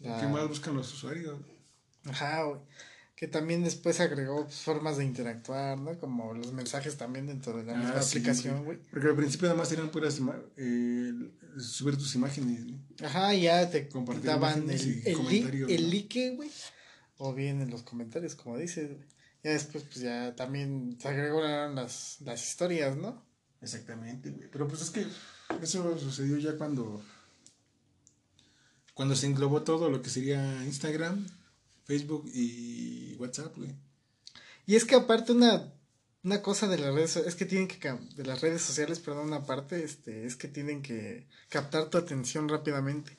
[0.00, 1.38] Lo que más buscan los usuarios.
[2.06, 2.60] Ajá, güey.
[3.22, 5.96] Que también después agregó pues, formas de interactuar, ¿no?
[6.00, 8.78] Como los mensajes también dentro de la misma Ah, sí, aplicación, güey.
[8.90, 10.20] Porque al principio nada más eran puras
[10.56, 11.12] eh,
[11.56, 12.80] subir tus imágenes, güey.
[13.00, 15.88] Ajá, ya te imágenes el, el, li- el ¿no?
[15.90, 16.50] like, güey.
[17.18, 19.06] O bien en los comentarios, como dices, güey.
[19.44, 23.24] Ya después, pues ya también se agregaron las, las historias, ¿no?
[23.60, 24.48] Exactamente, güey.
[24.50, 25.06] Pero pues es que
[25.62, 27.00] eso sucedió ya cuando.
[28.94, 31.24] Cuando se englobó todo lo que sería Instagram,
[31.92, 33.74] Facebook y WhatsApp, güey.
[34.64, 35.70] Y es que aparte una,
[36.24, 39.44] una cosa de las redes es que tienen que de las redes sociales, perdón, una
[39.44, 43.18] parte, este, es que tienen que captar tu atención rápidamente.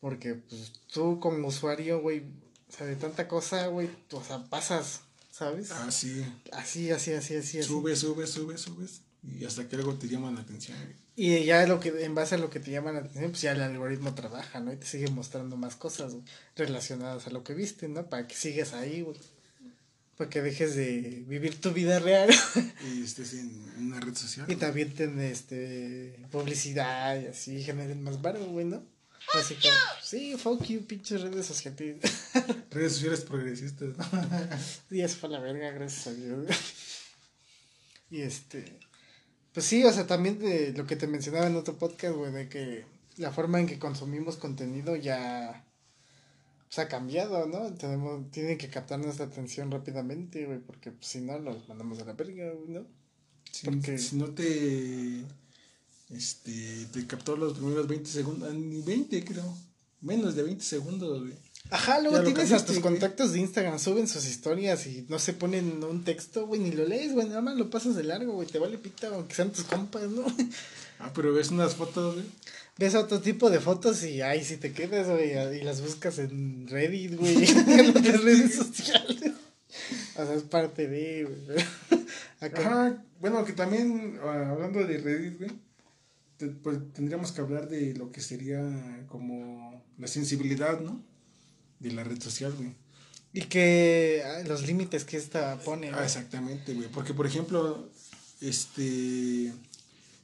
[0.00, 2.24] Porque pues tú como usuario, güey,
[2.68, 5.70] o sea, de tanta cosa, güey, tú, o sea, pasas, ¿sabes?
[5.70, 6.26] Ah, sí.
[6.50, 7.62] Así, así, así, así, así.
[7.62, 9.02] Subes, subes, subes, subes.
[9.22, 10.96] Y hasta que algo te llama la atención, güey.
[11.14, 13.52] Y ya lo que, en base a lo que te llama la atención, pues ya
[13.52, 14.72] el algoritmo trabaja, ¿no?
[14.72, 16.24] Y te sigue mostrando más cosas, güey,
[16.56, 18.06] relacionadas a lo que viste, ¿no?
[18.06, 19.18] Para que sigas ahí, güey.
[20.16, 22.30] Para que dejes de vivir tu vida real.
[22.86, 24.50] Y estés en una red social.
[24.50, 28.82] y también ten, este, publicidad y así, generen más barro, güey, ¿no?
[29.34, 29.68] Así que,
[30.02, 32.00] sí, fuck you, pinches redes sociales.
[32.70, 33.96] Redes sociales progresistas.
[33.96, 34.06] ¿no?
[34.90, 36.46] y eso fue la verga, gracias a Dios.
[38.10, 38.78] y este,
[39.52, 42.48] pues sí, o sea, también de lo que te mencionaba en otro podcast, güey, de
[42.48, 42.84] que
[43.16, 45.64] la forma en que consumimos contenido ya
[46.68, 47.74] pues, ha cambiado, ¿no?
[47.74, 52.04] Tenemos, tienen que captar nuestra atención rápidamente, güey, porque pues, si no, los mandamos a
[52.06, 52.86] la verga, güey, ¿no?
[53.50, 55.24] Si, Porque- si no te.
[56.08, 56.86] Este.
[56.92, 58.52] Te captó los primeros 20 segundos.
[58.54, 59.54] Ni 20, creo.
[60.00, 61.34] Menos de 20 segundos, güey.
[61.70, 65.82] Ajá, luego tienes a tus contactos de Instagram, suben sus historias y no se ponen
[65.82, 68.58] un texto, güey, ni lo lees, güey, nada más lo pasas de largo, güey, te
[68.58, 70.24] vale pita, aunque sean tus compas, ¿no?
[71.04, 72.26] Ah, pero ves unas fotos, güey.
[72.78, 76.68] Ves otro tipo de fotos y ay, si te quedas, güey, y las buscas en
[76.68, 77.34] Reddit, güey,
[77.66, 79.32] en otras redes sociales.
[80.14, 82.04] O sea, es parte de, güey.
[82.40, 85.50] Ajá, bueno, que también, ah, hablando de Reddit, güey,
[86.36, 91.02] te- pues, tendríamos que hablar de lo que sería como la sensibilidad, ¿no?
[91.82, 92.74] De la red social, güey.
[93.34, 96.88] Y que ah, los límites que esta pone, Ah, exactamente, güey.
[96.88, 97.90] Porque, por ejemplo,
[98.40, 99.52] este.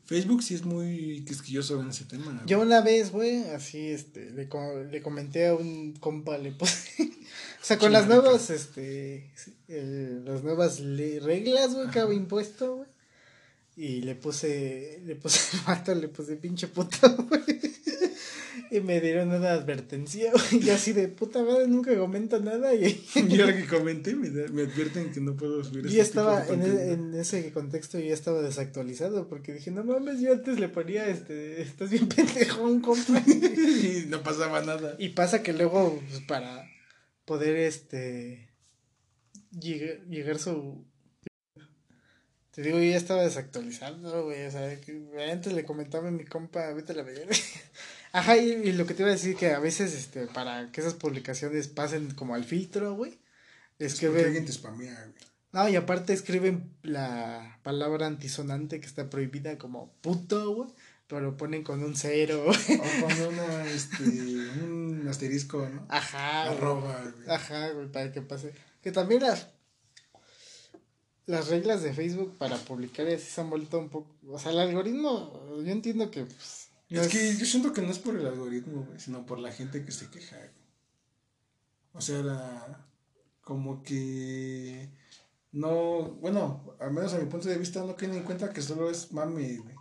[0.06, 2.32] Facebook sí es muy quisquilloso en ese tema.
[2.32, 2.46] güey.
[2.46, 4.48] Yo una vez, güey, así, este, le,
[4.90, 6.88] le comenté a un compa, le puse,
[7.62, 8.22] o sea, con las Chingada.
[8.22, 9.30] nuevas, este,
[9.68, 12.88] eh, las nuevas reglas, güey, que había impuesto, güey,
[13.76, 17.42] y le puse, le puse el le puse pinche puto, güey,
[18.70, 23.40] y me dieron una advertencia, y así de puta madre, nunca comento nada, y Y
[23.40, 26.56] ahora que comenté, me, me advierten que no puedo subir yo este estaba tipo de
[26.56, 26.94] en, e- contenido.
[27.14, 31.06] en ese contexto, yo ya estaba desactualizado, porque dije, no mames, yo antes le ponía,
[31.08, 34.96] este, estás bien pendejo, un compa, y no pasaba nada.
[34.98, 36.66] Y pasa que luego, pues, para
[37.24, 38.48] poder, este,
[39.58, 40.84] llegar, llegar su...
[42.50, 45.00] Te digo, yo ya estaba desactualizado, güey, o sea, que
[45.30, 47.36] antes le comentaba a mi compa, vete a la verga.
[48.12, 50.80] Ajá, y, y lo que te iba a decir que a veces, este, para que
[50.80, 53.18] esas publicaciones pasen como al filtro, güey,
[53.78, 54.26] es que ven...
[54.26, 55.28] alguien te spamea, güey.
[55.52, 60.70] No, y aparte escriben la palabra antisonante que está prohibida como puto, güey,
[61.06, 62.80] pero lo ponen con un cero, güey.
[62.80, 65.86] O con una, este, un asterisco, ¿no?
[65.88, 66.50] Ajá.
[66.50, 67.30] Arroba, güey.
[67.30, 68.52] Ajá, güey, para que pase.
[68.82, 69.48] Que también las
[71.28, 74.50] las reglas de Facebook para publicar y así se han vuelto un poco, o sea,
[74.50, 78.16] el algoritmo, yo entiendo que pues, no Es que yo siento que no es por
[78.16, 80.51] el algoritmo, güey, sino por la gente que se queja, güey.
[81.93, 82.86] O sea, la-
[83.43, 84.91] como que
[85.53, 88.91] no, bueno, al menos a mi punto de vista no tienen en cuenta que solo
[88.91, 89.74] es mame, güey.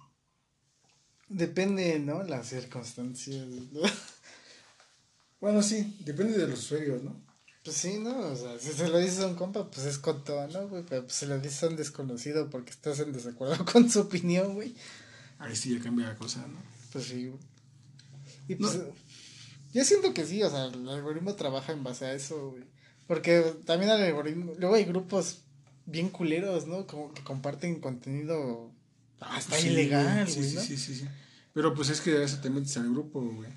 [1.29, 2.23] depende, ¿no?
[2.23, 3.45] Las circunstancias.
[3.47, 3.81] ¿no?
[5.39, 7.21] Bueno, sí, depende de los usuarios, ¿no?
[7.63, 8.17] Pues sí, ¿no?
[8.19, 10.83] O sea, si se lo dices a un compa, pues es con todo, ¿no, güey?
[10.87, 14.55] Pero pues se lo dices a un desconocido porque estás en desacuerdo con su opinión,
[14.55, 14.75] güey.
[15.37, 16.57] Ahí sí ya cambia la cosa, ¿no?
[16.97, 17.31] Pues sí.
[18.47, 18.79] Y pues,
[19.71, 22.63] yo siento que sí, o sea, el algoritmo trabaja en base a eso, güey.
[23.05, 25.41] Porque también algoritmo, luego hay grupos
[25.85, 26.87] bien culeros, ¿no?
[26.87, 28.71] Como que comparten contenido
[29.19, 30.61] hasta Sí, ilegal, sí, güey, sí, ¿no?
[30.61, 31.05] sí, sí, sí.
[31.53, 33.51] Pero pues es que a veces te metes al grupo, güey.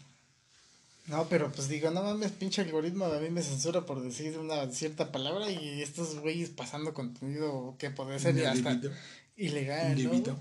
[1.07, 4.70] No, pero pues digo, no mames, pinche algoritmo a mí me censura por decir una
[4.70, 8.78] cierta palabra y estos güeyes pasando contenido que podría ser hasta
[9.36, 10.38] ilegal, ¿no?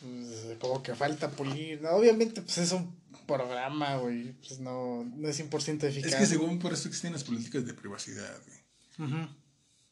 [0.00, 1.90] Pues como que falta pulir, ¿no?
[1.90, 2.94] Obviamente pues es un
[3.26, 6.12] programa, güey, pues no, no es 100% eficaz.
[6.12, 9.28] Es que según por eso existen las políticas de privacidad, güey.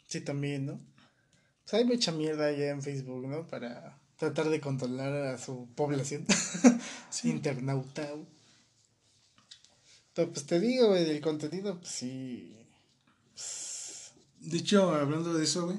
[0.07, 0.81] Sí, también, ¿no?
[1.65, 3.47] Pues hay mucha mierda ya en Facebook, ¿no?
[3.47, 6.27] Para tratar de controlar a su población
[7.25, 8.09] internauta.
[8.11, 8.27] güey.
[10.15, 12.57] Pero pues te digo, güey, del contenido, pues sí.
[14.41, 15.79] De hecho, hablando de eso, güey,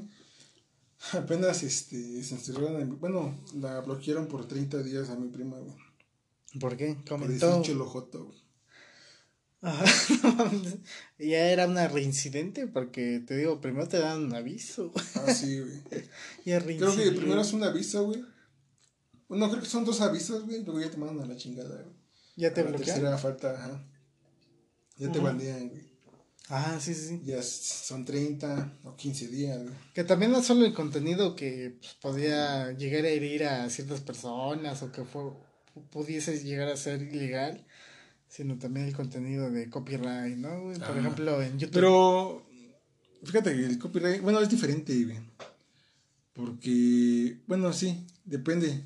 [1.13, 5.75] apenas este, se encerraron, en- bueno, la bloquearon por 30 días a mi prima, güey.
[6.59, 6.95] ¿Por qué?
[6.95, 7.47] Por Comentó.
[7.47, 8.43] decir cholojoto, güey.
[9.61, 9.85] Ajá,
[10.51, 10.51] no
[11.25, 14.91] ya era una reincidente porque te digo, primero te dan un aviso.
[15.15, 15.81] Ah, sí, güey.
[16.45, 18.23] ya Creo que primero es un aviso, güey.
[19.29, 20.63] Bueno, creo que son dos avisos, güey.
[20.65, 21.95] Luego ya te mandan a la chingada, güey.
[22.35, 22.95] Ya te A la bloquean.
[22.97, 23.87] tercera falta, ajá.
[24.97, 25.92] Ya te bandean, güey.
[26.49, 27.21] Ah, sí, sí, sí.
[27.23, 29.61] Ya son 30 o 15 días.
[29.93, 34.83] Que también no solo el contenido que pues, podía llegar a herir a ciertas personas
[34.83, 35.31] o que fue,
[35.89, 37.65] pudiese llegar a ser ilegal,
[38.27, 40.63] sino también el contenido de copyright, ¿no?
[40.63, 40.79] güey?
[40.79, 41.73] Por ejemplo, en YouTube.
[41.73, 42.45] Pero,
[43.23, 45.19] fíjate que el copyright, bueno, es diferente, güey.
[46.33, 48.83] Porque, bueno, sí, depende.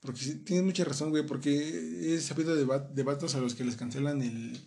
[0.00, 1.26] Porque sí, tienes mucha razón, güey.
[1.26, 4.60] Porque he sabido de vatos a los que les cancelan el,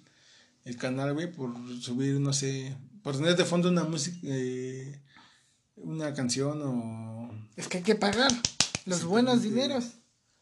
[0.66, 5.02] el canal, güey, por subir, no sé, por tener de fondo una música, eh,
[5.76, 7.32] una canción o...
[7.56, 8.32] Es que hay que pagar
[8.86, 9.86] los buenos dineros.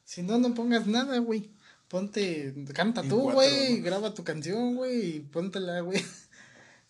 [0.04, 1.52] Si no, no pongas nada, güey.
[1.88, 3.84] Ponte, canta En tú, cuatro, güey, ¿no?
[3.86, 6.04] graba tu canción, güey, y póntela, güey.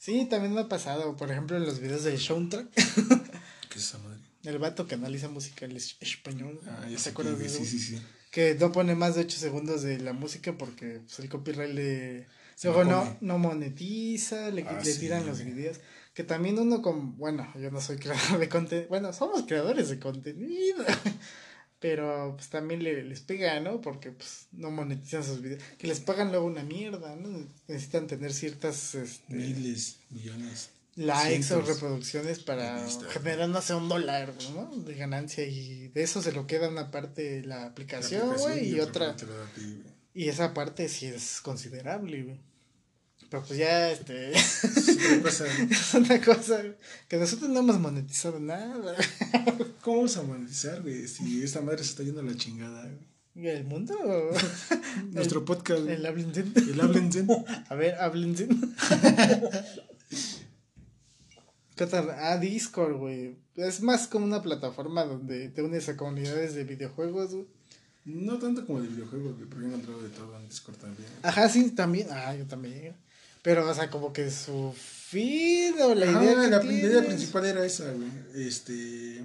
[0.02, 3.98] Sí, también me ha pasado, por ejemplo, en los videos de Soundtrack, ¿Qué es esa
[3.98, 4.20] madre?
[4.44, 6.58] el vato que analiza música en es- español.
[6.68, 7.58] Ah, ya ¿Te acuerdas de eso?
[7.60, 8.02] Sí, sí, sí.
[8.32, 12.28] Que no pone más de 8 segundos de la música porque pues, el copyright le...
[12.64, 15.54] Luego no, no monetiza, le, Ah, le sí, tiran los güey.
[15.54, 15.80] videos.
[16.14, 17.18] Que también uno con...
[17.18, 18.90] Bueno, yo no soy creador de contenido.
[18.90, 20.84] Bueno, somos creadores de contenido.
[21.80, 23.80] Pero pues también le, les pega, ¿no?
[23.80, 25.64] Porque pues no monetizan sus videos.
[25.78, 27.48] Que les pagan luego una mierda, ¿no?
[27.70, 30.72] Necesitan tener ciertas este, Miles, millones.
[30.96, 34.76] likes o cientos reproducciones para generar, no sé, un dólar, ¿no?
[34.84, 35.46] De ganancia.
[35.46, 39.16] Y de eso se lo queda una parte la aplicación, güey, y otra...
[39.16, 39.94] te lo da a ti, güey.
[40.14, 42.40] Y esa parte sí es considerable, güey.
[43.30, 45.72] Pero pues ya, este, Es otra cosa, ¿no?
[45.72, 46.64] es una cosa
[47.08, 48.96] que nosotros no hemos monetizado nada.
[49.82, 51.08] ¿Cómo vamos a monetizar, güey?
[51.08, 53.10] Si esta madre se está yendo a la chingada, güey.
[53.36, 53.96] ¿Y el mundo?
[55.12, 55.88] Nuestro podcast.
[55.88, 56.52] El Hablenzen.
[56.56, 57.10] El hablen.
[57.70, 58.76] A ver, Hablenzen.
[61.76, 62.18] ¿Qué otra?
[62.20, 63.38] Ah, Discord, güey.
[63.56, 67.48] Es más como una plataforma donde te unes a comunidades de videojuegos, güey.
[68.06, 71.10] No tanto como de videojuegos, güey, porque he encontrado de todo en Discord también.
[71.22, 72.08] Ajá, sí, también.
[72.12, 72.96] Ah, yo también.
[73.42, 76.84] Pero, o sea, como que su feed o la idea que la tienes.
[76.84, 78.10] idea principal era esa, güey.
[78.36, 79.24] Este.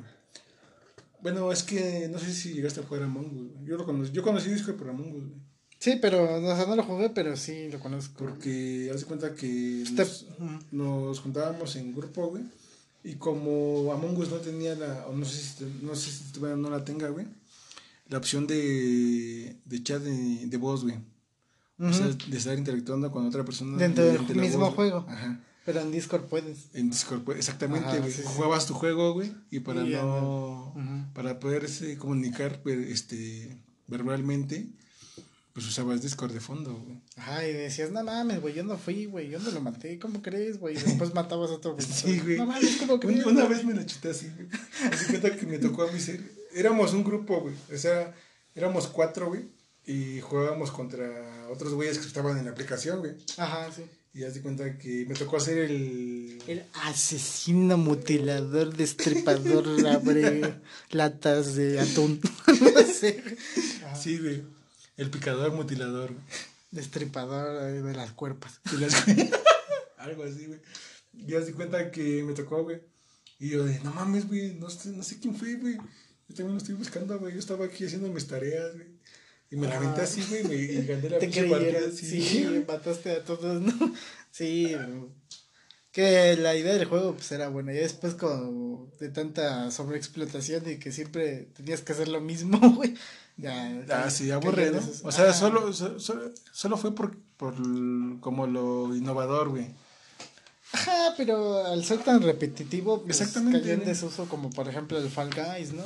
[1.21, 3.51] Bueno, es que no sé si llegaste a jugar a güey.
[3.65, 5.45] Yo lo conocí, yo conocí Discord por Among Us, güey.
[5.79, 8.25] Sí, pero, o sea, no lo jugué, pero sí lo conozco.
[8.25, 12.45] Porque haz de cuenta que Step- nos, nos juntábamos en grupo, güey.
[13.03, 16.71] Y como Among Us no tenía la, o no sé si, no sé si no
[16.71, 17.27] la tenga, güey.
[18.09, 20.97] La opción de, de chat de, de voz, güey.
[21.79, 23.77] O sea, de estar interactuando con otra persona.
[23.77, 25.07] Dentro del mismo voz, juego.
[25.09, 25.41] Ajá.
[25.64, 26.68] Pero en Discord puedes.
[26.75, 28.22] En Discord, pues, exactamente, Ajá, sí.
[28.25, 29.33] Jugabas tu juego, güey.
[29.51, 30.75] Y para Y no.
[31.14, 33.59] Para poderse comunicar, pues, este.
[33.87, 34.66] Verbalmente,
[35.53, 37.01] pues usabas Discord de fondo, güey.
[37.16, 40.22] Ajá, y decías, no mames, güey, yo no fui, güey, yo no lo maté, ¿cómo
[40.22, 40.75] crees, güey?
[40.75, 41.87] Y después matabas a otro güey.
[41.87, 42.39] Sí, güey.
[42.39, 43.27] No mames, ¿cómo crees?
[43.27, 44.49] Una, una vez me la chuté así, güey.
[44.91, 46.20] Así cuenta que me tocó a mí ser.
[46.55, 47.55] Éramos un grupo, güey.
[47.72, 48.14] O sea,
[48.55, 49.49] éramos cuatro, güey.
[49.87, 51.07] Y jugábamos contra
[51.51, 53.12] otros güeyes que estaban en la aplicación, güey.
[53.36, 53.82] Ajá, sí.
[54.12, 56.38] Y haz de cuenta que me tocó hacer el.
[56.47, 62.20] El asesino mutilador, destripador, abre latas de atún.
[62.47, 63.22] no sé.
[63.84, 63.97] Ajá.
[63.97, 64.42] Sí, güey.
[64.97, 66.24] El picador mutilador, güey.
[66.70, 68.61] Destripador eh, de las cuerpas.
[68.78, 69.05] Las-
[69.99, 70.61] Algo así, güey.
[71.12, 72.80] Y haz de cuenta que me tocó, güey.
[73.38, 75.74] Y yo de, no mames, güey, no sé, no sé quién fue, güey.
[76.28, 77.32] Yo también lo estoy buscando, güey.
[77.34, 78.86] Yo estaba aquí haciendo mis tareas, güey.
[79.51, 81.80] Y me la aventé así, güey, y me- y gané la pinche partida.
[81.92, 83.72] Sí, mataste a todos, ¿no?
[84.30, 84.74] Sí,
[85.92, 90.78] que la idea del juego pues era buena, ya después como de tanta sobreexplotación y
[90.78, 92.95] que siempre tenías que hacer lo mismo, güey,
[93.36, 93.84] ya.
[93.90, 94.40] Ah, sí, ¿no?
[94.40, 95.34] Esos- O sea, Ajá.
[95.34, 97.55] solo, so- so- solo fue por, por
[98.20, 99.68] como lo innovador, güey.
[100.72, 105.09] Ajá, pero al ser tan repetitivo, pues Exactamente, cayó en desuso como por ejemplo el
[105.09, 105.84] Fall Guys, ¿no?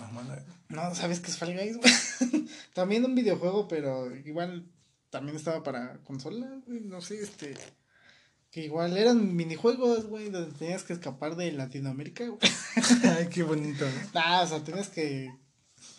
[0.00, 0.59] Mamada, güey.
[0.70, 1.76] No, ¿sabes qué es Fall Guys?
[1.76, 2.46] güey?
[2.74, 4.66] También un videojuego, pero igual
[5.10, 7.54] también estaba para consola, güey, no sé, este...
[8.52, 12.40] Que igual eran minijuegos, güey, donde tenías que escapar de Latinoamérica, güey.
[13.18, 14.20] Ay, qué bonito, ¿no?
[14.20, 15.32] Ah, o sea, tenías que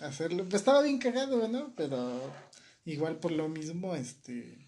[0.02, 0.44] hacerlo.
[0.44, 1.74] Pues estaba bien cagado, ¿no?
[1.78, 2.22] Pero
[2.86, 4.68] igual por lo mismo, este...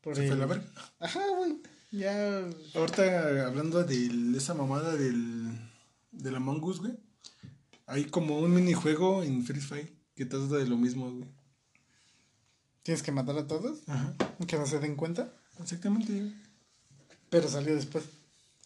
[0.00, 0.64] Por Se fue el- la verga.
[0.98, 1.56] Ajá, güey,
[1.92, 2.46] ya...
[2.74, 5.50] Ahorita hablando de esa mamada del,
[6.12, 6.92] del Among Us, güey.
[7.90, 11.28] Hay como un minijuego en Free Fire que trata de lo mismo, güey.
[12.82, 14.14] Tienes que matar a todos, Ajá.
[14.46, 15.32] que no se den cuenta.
[15.60, 16.32] Exactamente.
[17.28, 18.04] Pero salió después.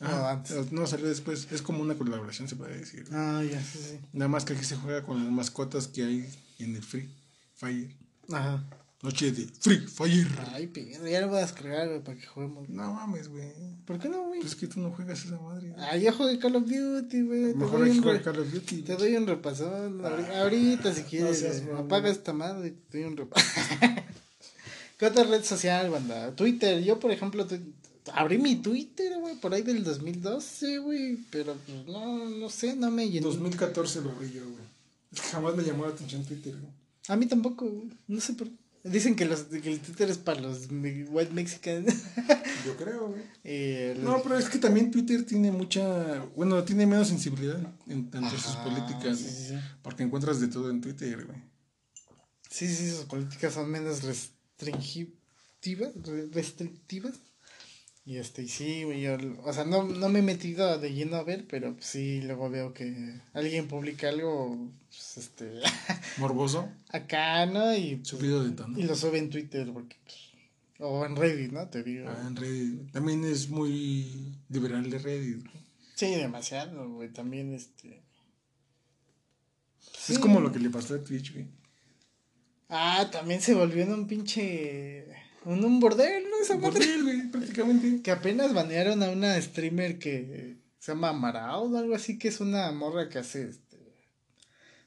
[0.00, 0.30] No, Ajá.
[0.32, 0.72] antes.
[0.72, 1.48] No, salió después.
[1.50, 3.06] Es como una colaboración, se puede decir.
[3.12, 3.98] Ah, ya, sí, sí.
[4.12, 7.08] Nada más que aquí se juega con las mascotas que hay en el Free
[7.54, 7.96] Fire.
[8.30, 8.62] Ajá.
[9.04, 10.26] Noche de Free Fire.
[10.52, 12.68] Ay, pero ya lo voy a descargar, güey, para que juguemos.
[12.70, 13.52] No mames, güey.
[13.84, 14.40] ¿Por qué no, güey?
[14.40, 15.68] Pues es que tú no juegas esa madre.
[15.70, 15.84] güey.
[15.86, 17.54] Ah, ya jugué Call of Duty, güey.
[17.54, 18.82] Mejor hay que jugar Call of Duty.
[18.82, 20.00] Te doy un repasón.
[20.00, 23.44] ahori- Ahorita, si quieres, seas apaga esta madre y te doy un repasón.
[24.98, 26.34] ¿Qué otra red social, banda?
[26.34, 26.82] Twitter.
[26.82, 27.58] Yo, por ejemplo, tu-
[28.14, 31.18] abrí mi Twitter, güey, por ahí del 2012, güey.
[31.30, 33.28] Pero, pues, no, no sé, no me llenó.
[33.28, 34.64] 2014 lo abrí yo, güey.
[35.12, 36.72] Es que jamás me llamó la atención Twitter, güey.
[37.08, 37.90] A mí tampoco, güey.
[38.08, 38.54] No sé por qué.
[38.84, 41.86] Dicen que, los, que el Twitter es para los white mexicans.
[42.66, 43.22] Yo creo, güey.
[43.42, 46.22] Eh, No, pero es que también Twitter tiene mucha.
[46.36, 47.58] Bueno, tiene menos sensibilidad
[47.88, 49.18] en, sus Ajá, políticas.
[49.18, 49.54] sí, sí, sí.
[49.82, 51.38] Porque encuentras de todo en Twitter, güey.
[52.50, 57.14] Sí, sí, sus políticas son menos restringitivas, re- restrictivas.
[58.06, 61.16] Y este, y sí, güey, yo, o sea, no, no me he metido de lleno
[61.16, 65.60] a ver, pero pues sí, luego veo que alguien publica algo, pues, este,
[66.18, 67.74] Morboso, acá, ¿no?
[67.74, 68.78] Y, subido de tono.
[68.78, 70.16] y lo sube en Twitter, porque, pues,
[70.80, 71.66] o en Reddit, ¿no?
[71.68, 72.06] Te digo.
[72.10, 72.92] Ah, en Reddit.
[72.92, 75.46] También es muy liberal de Reddit.
[75.94, 78.02] Sí, demasiado, güey, también, este.
[80.08, 81.46] Es como lo que le pasó a Twitch, güey.
[82.68, 85.06] Ah, también se volvió en un pinche,
[85.46, 86.40] en un bordel, ¿no?
[86.42, 86.56] Esa.
[86.56, 88.02] Bordel, güey, prácticamente.
[88.02, 92.40] Que apenas banearon a una streamer que se llama Amarao o algo así, que es
[92.40, 93.64] una morra que hace este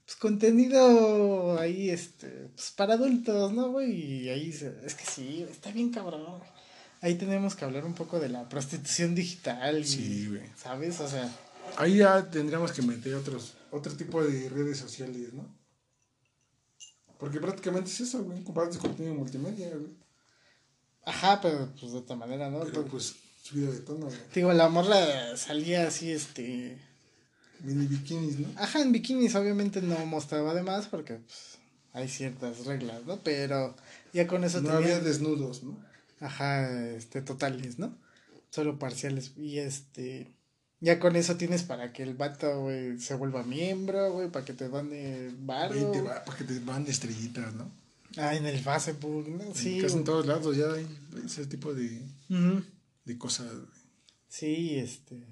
[0.05, 3.91] pues contenido ahí, este, pues para adultos, ¿no, güey?
[4.24, 6.41] Y ahí se- es que sí, está bien cabrón.
[7.01, 9.84] Ahí tenemos que hablar un poco de la prostitución digital.
[9.86, 10.43] Sí, güey.
[10.55, 10.99] ¿Sabes?
[11.01, 11.30] O sea,
[11.76, 15.45] Ahí ya tendríamos que meter otros, otro tipo de redes sociales, ¿no?
[17.20, 18.41] Porque prácticamente es eso, güey.
[18.43, 19.91] Compartes contenido multimedia, güey.
[21.08, 22.60] Ajá, pero pues de otra manera, ¿no?
[22.60, 24.18] Pero pues subido de tono, güey.
[24.36, 26.78] Digo, la morra salía así, este,
[27.62, 28.49] Mini bikinis, ¿no?
[28.58, 31.58] Ajá, en bikinis obviamente no mostraba de más porque pues,
[31.93, 33.18] hay ciertas reglas, ¿no?
[33.24, 33.76] Pero
[34.14, 35.78] ya con eso No tenía- había desnudos, ¿no?
[36.20, 37.97] Ajá, este, totales, ¿no?
[38.49, 39.32] Solo parciales.
[39.38, 40.32] Y este,
[40.80, 44.53] ya con eso tienes para que el vato, güey, se vuelva miembro, güey, para que
[44.53, 47.72] te te va, para que te van de estrellitas, ¿no?
[48.18, 49.53] Ah, en el Facebook, ¿no?
[49.53, 49.80] Sí.
[49.80, 50.88] Casi en todos lados ya hay
[51.26, 52.01] ese tipo de,
[53.05, 53.51] de cosas.
[54.28, 55.24] Sí, este.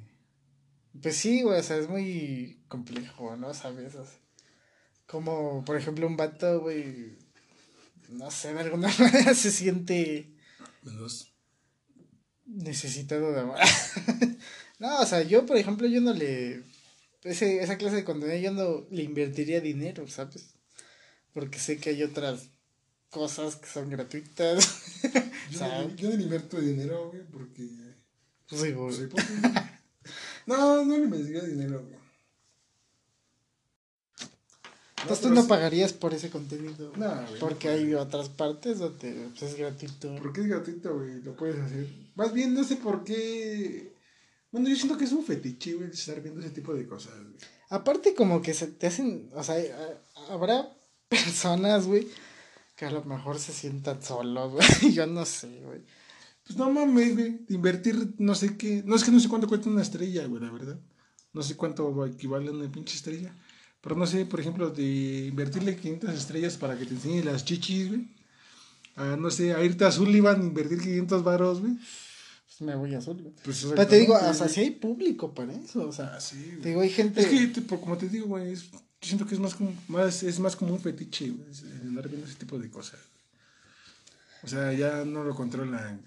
[1.01, 3.53] Pues sí, güey, o sea, es muy complejo, ¿no?
[3.53, 3.95] ¿Sabes?
[3.95, 4.19] O sea,
[5.07, 7.17] como, por ejemplo, un vato, güey,
[8.09, 10.31] no sé, de alguna manera se siente
[10.83, 11.33] Menos-
[12.45, 13.59] necesitado de amor.
[14.79, 16.63] no, o sea, yo, por ejemplo, yo no le...
[17.23, 20.53] Ese, esa clase de contenido yo no le invertiría dinero, ¿sabes?
[21.33, 22.49] Porque sé que hay otras
[23.15, 24.81] cosas que son gratuitas.
[25.51, 27.69] Yo, no, yo no invierto dinero, güey, porque
[28.49, 28.93] Pues sí, güey.
[28.93, 29.23] soy pobre.
[29.41, 29.53] güey.
[30.47, 31.95] no, no le invertiría dinero, güey.
[35.01, 36.91] Entonces pero tú no sí- pagarías por ese contenido.
[36.95, 40.15] No, güey, Porque no hay otras partes donde pues, es gratuito.
[40.21, 41.87] Porque es gratuito, güey, lo puedes hacer.
[42.15, 43.93] Más bien, no sé por qué.
[44.51, 47.35] Bueno, yo siento que es un fetiche, güey, estar viendo ese tipo de cosas, güey.
[47.69, 50.69] Aparte como que se te hacen, o sea, ha- habrá
[51.09, 52.07] personas, güey,
[52.75, 54.93] que a lo mejor se sientan solos, güey.
[54.93, 55.81] Yo no sé, güey.
[56.45, 58.83] Pues no mames, güey, invertir no sé qué.
[58.85, 60.79] No es que no sé cuánto cuesta una estrella, güey, la verdad.
[61.33, 63.33] No sé cuánto equivale a una pinche estrella.
[63.81, 67.89] Pero no sé, por ejemplo, de invertirle 500 estrellas para que te enseñe las chichis,
[67.89, 68.07] güey.
[68.95, 71.73] A, no sé, a irte a Sullivan, invertir 500 varos, güey.
[71.75, 73.33] Pues me voy a azul, güey.
[73.43, 76.15] Pues Pero te digo, o sea, sí hay público para eso, o sea.
[76.15, 76.57] Ah, sí.
[76.61, 77.19] Te digo, hay gente...
[77.21, 78.69] Es que, tipo, como te digo, güey, es-
[79.05, 81.49] siento que es más como, más, es más como un fetiche, güey,
[81.81, 82.99] andar viendo ese tipo de cosas.
[84.43, 86.01] O sea, ya no lo controlan.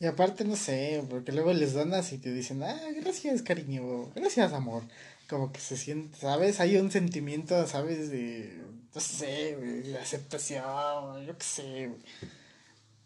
[0.00, 4.52] Y aparte, no sé, porque luego les donas y te dicen, ah, gracias, cariño, gracias,
[4.52, 4.84] amor.
[5.28, 6.60] Como que se siente, ¿sabes?
[6.60, 8.10] Hay un sentimiento, ¿sabes?
[8.10, 8.62] De,
[8.94, 11.90] no sé, de aceptación, yo qué sé.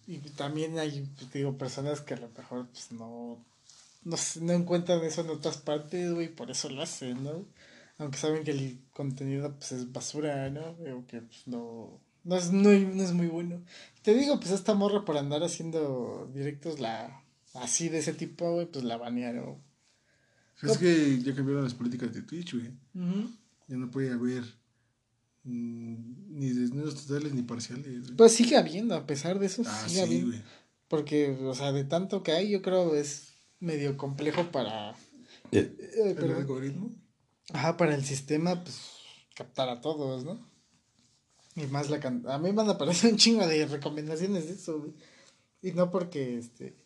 [0.07, 3.39] Y también hay, pues, digo, personas que a lo mejor, pues, no,
[4.05, 7.45] no, no encuentran eso en otras partes, güey, por eso lo hacen, ¿no?
[8.03, 10.61] Aunque saben que el contenido, pues, es basura, ¿no?
[10.97, 13.63] O que, pues, no, no es, no, no es muy bueno.
[14.03, 17.23] Te digo, pues, esta morra por andar haciendo directos, la,
[17.55, 19.57] así de ese tipo, güey, pues, la banearon.
[20.63, 22.71] Es que ya cambiaron las políticas de Twitch, güey.
[23.69, 24.45] Ya no puede haber
[25.45, 28.03] mm, ni desnudos totales ni parciales.
[28.03, 28.17] güey.
[28.17, 30.27] Pues sigue habiendo, a pesar de eso, ah, sigue sí, habiendo.
[30.29, 30.43] güey.
[30.89, 34.91] Porque, o sea, de tanto que hay, yo creo es medio complejo para.
[35.53, 35.75] eh,
[36.05, 36.37] El perdón.
[36.37, 36.93] algoritmo.
[37.53, 38.81] Ajá, para el sistema, pues,
[39.35, 40.41] captar a todos, ¿no?
[41.57, 42.25] Y más la can...
[42.29, 44.95] A mí me han aparecido un chingo de recomendaciones de eso, güey.
[45.61, 46.77] Y no porque, este,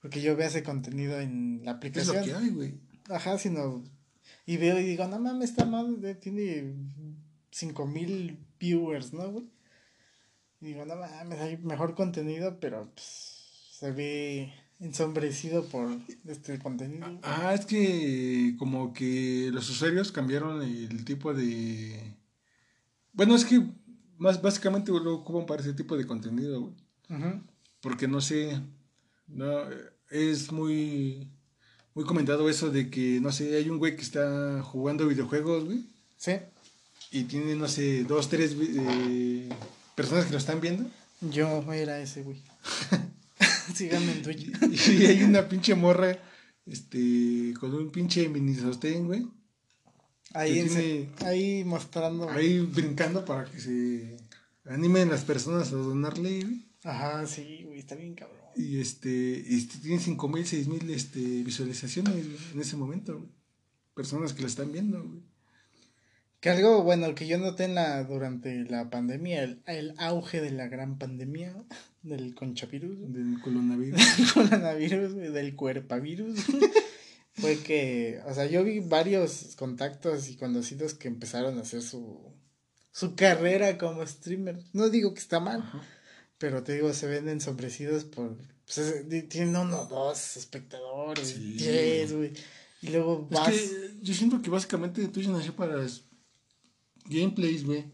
[0.00, 2.16] porque yo vea ese contenido en la Es aplicación.
[2.16, 2.74] lo que hay, güey.
[3.10, 3.84] Ajá, sino...
[4.44, 6.74] Y veo y digo, no mames, esta madre tiene
[7.50, 9.44] 5000 viewers, ¿no, güey?
[10.60, 15.88] Y digo, no mames, hay mejor contenido, pero, pues, se ve ensombrecido por
[16.26, 17.06] este contenido.
[17.22, 22.14] Ah, es que como que los usuarios cambiaron el tipo de...
[23.12, 23.62] Bueno, es que
[24.18, 26.74] más básicamente lo ocupan para ese tipo de contenido, güey.
[27.80, 28.60] Porque no sé,
[29.28, 29.60] no,
[30.10, 31.28] es muy,
[31.94, 35.84] muy comentado eso de que, no sé, hay un güey que está jugando videojuegos, güey,
[36.16, 36.32] Sí.
[37.12, 39.48] y tiene, no sé, dos, tres eh,
[39.94, 42.38] personas que lo están viendo, Yo era ese, güey.
[43.74, 44.50] Síganme en Twitch.
[45.00, 46.18] y hay una pinche morra,
[46.66, 49.26] este, con un pinche mini sostén, güey,
[50.34, 52.28] Ahí, se- ahí mostrando.
[52.30, 54.16] ahí brincando para que se
[54.64, 56.66] animen las personas a donarle, güey.
[56.84, 58.36] Ajá, sí, güey, está bien cabrón.
[58.56, 63.30] Y este, este tiene cinco mil, seis mil este, visualizaciones güey, en ese momento, güey.
[63.94, 65.22] Personas que lo están viendo, güey.
[66.46, 70.52] Que algo, bueno, que yo noté en la, durante la pandemia, el, el auge de
[70.52, 71.56] la gran pandemia,
[72.04, 74.00] del conchavirus, Del coronavirus.
[74.16, 76.38] del coronavirus, del cuerpavirus,
[77.34, 82.32] fue que, o sea, yo vi varios contactos y conocidos que empezaron a hacer su,
[82.92, 84.62] su carrera como streamer.
[84.72, 85.82] No digo que está mal, Ajá.
[86.38, 88.36] pero te digo, se ven ensombrecidos por,
[88.72, 92.32] pues, tienen uno, dos espectadores, Sí, diez, güey.
[92.82, 95.84] Y luego Es vas, que yo siento que básicamente Twitch nació para
[97.08, 97.84] gameplays, güey.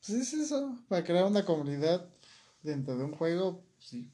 [0.00, 2.08] pues es eso, para crear una comunidad
[2.62, 4.10] dentro de un juego, sí.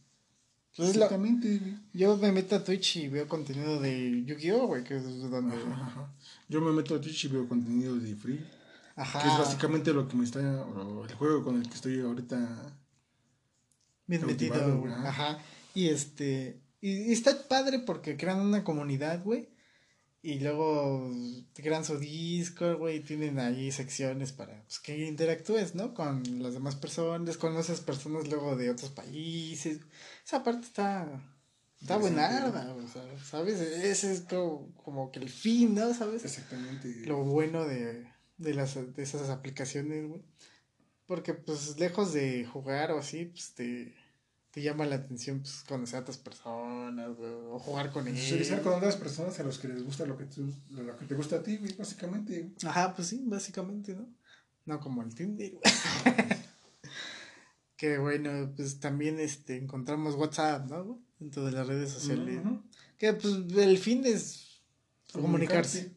[0.76, 1.60] Pues lo- Exactamente,
[1.92, 5.56] yo me meto a Twitch y veo contenido de Yu-Gi-Oh, güey, que es donde...
[5.56, 6.12] Ajá.
[6.48, 8.44] Yo me meto a Twitch y veo contenido de Free,
[8.94, 9.22] Ajá.
[9.22, 12.76] que es básicamente lo que me está, el juego con el que estoy ahorita.
[14.06, 14.92] bien metido, güey.
[14.92, 15.08] ajá.
[15.08, 15.38] Ajá.
[15.74, 16.60] Y este.
[16.80, 19.48] Y, y está padre porque crean una comunidad, güey.
[20.20, 21.10] Y luego
[21.52, 22.96] te crean su Discord, güey.
[22.96, 25.94] Y tienen ahí secciones para pues, que interactúes, ¿no?
[25.94, 29.80] Con las demás personas, conoces personas luego de otros países.
[30.24, 31.22] Esa parte está.
[31.80, 33.60] Está buenarda, o sea, ¿sabes?
[33.60, 35.94] Ese es como, como que el fin, ¿no?
[35.94, 36.24] ¿Sabes?
[36.24, 36.88] Exactamente.
[37.06, 38.04] lo bueno de,
[38.36, 40.22] de, las, de esas aplicaciones, güey.
[41.06, 43.94] Porque, pues, lejos de jugar o así, pues, te,
[44.50, 48.20] te llama la atención, pues, conocer a otras personas, güey, o jugar con ellos.
[48.20, 51.14] Socializar con otras personas a los que les gusta lo que, tú, lo que te
[51.14, 52.50] gusta a ti, güey, básicamente.
[52.64, 54.08] Ajá, pues sí, básicamente, ¿no?
[54.64, 55.62] No como el Tinder, güey.
[57.76, 60.84] que bueno, pues también este, encontramos WhatsApp, ¿no?
[60.84, 60.98] güey?
[61.18, 62.40] Dentro de las redes sociales.
[62.96, 64.60] Que pues el fin es
[65.12, 65.94] comunicarse.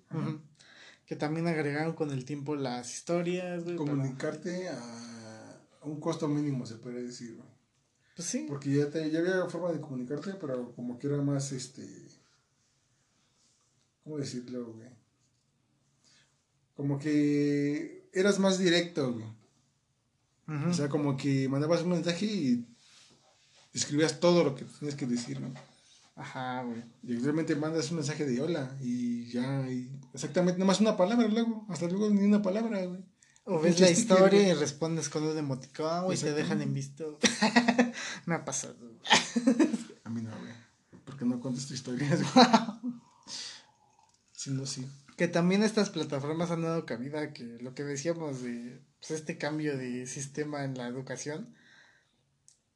[1.05, 3.75] Que también agregaron con el tiempo las historias, güey.
[3.77, 7.49] para- Comunicarte a un costo mínimo, se puede decir, güey.
[8.21, 8.45] Pues sí.
[8.47, 11.83] Porque ya, te, ya había forma de comunicarte, pero como que era más, este...
[14.03, 14.89] ¿Cómo decirlo, güey?
[16.75, 19.25] Como que eras más directo, güey.
[20.69, 22.67] O sea, como que mandabas un mensaje y
[23.73, 25.51] escribías todo lo que tenías que decir, ¿no?
[26.15, 26.83] Ajá, güey.
[27.01, 31.27] Y realmente mandas un mensaje de hola y ya, y exactamente, nada más una palabra
[31.27, 33.03] luego, hasta luego ni una palabra, güey.
[33.45, 37.19] O ves la historia y respondes con un emoticón, güey, te dejan en visto.
[38.25, 38.77] Me ha pasado.
[40.03, 40.53] A mí no, güey.
[41.05, 42.45] Porque no contesto historias, güey.
[44.31, 44.87] Si no, sí.
[45.17, 49.77] Que también estas plataformas han dado cabida que lo que decíamos de pues, este cambio
[49.77, 51.53] de sistema en la educación,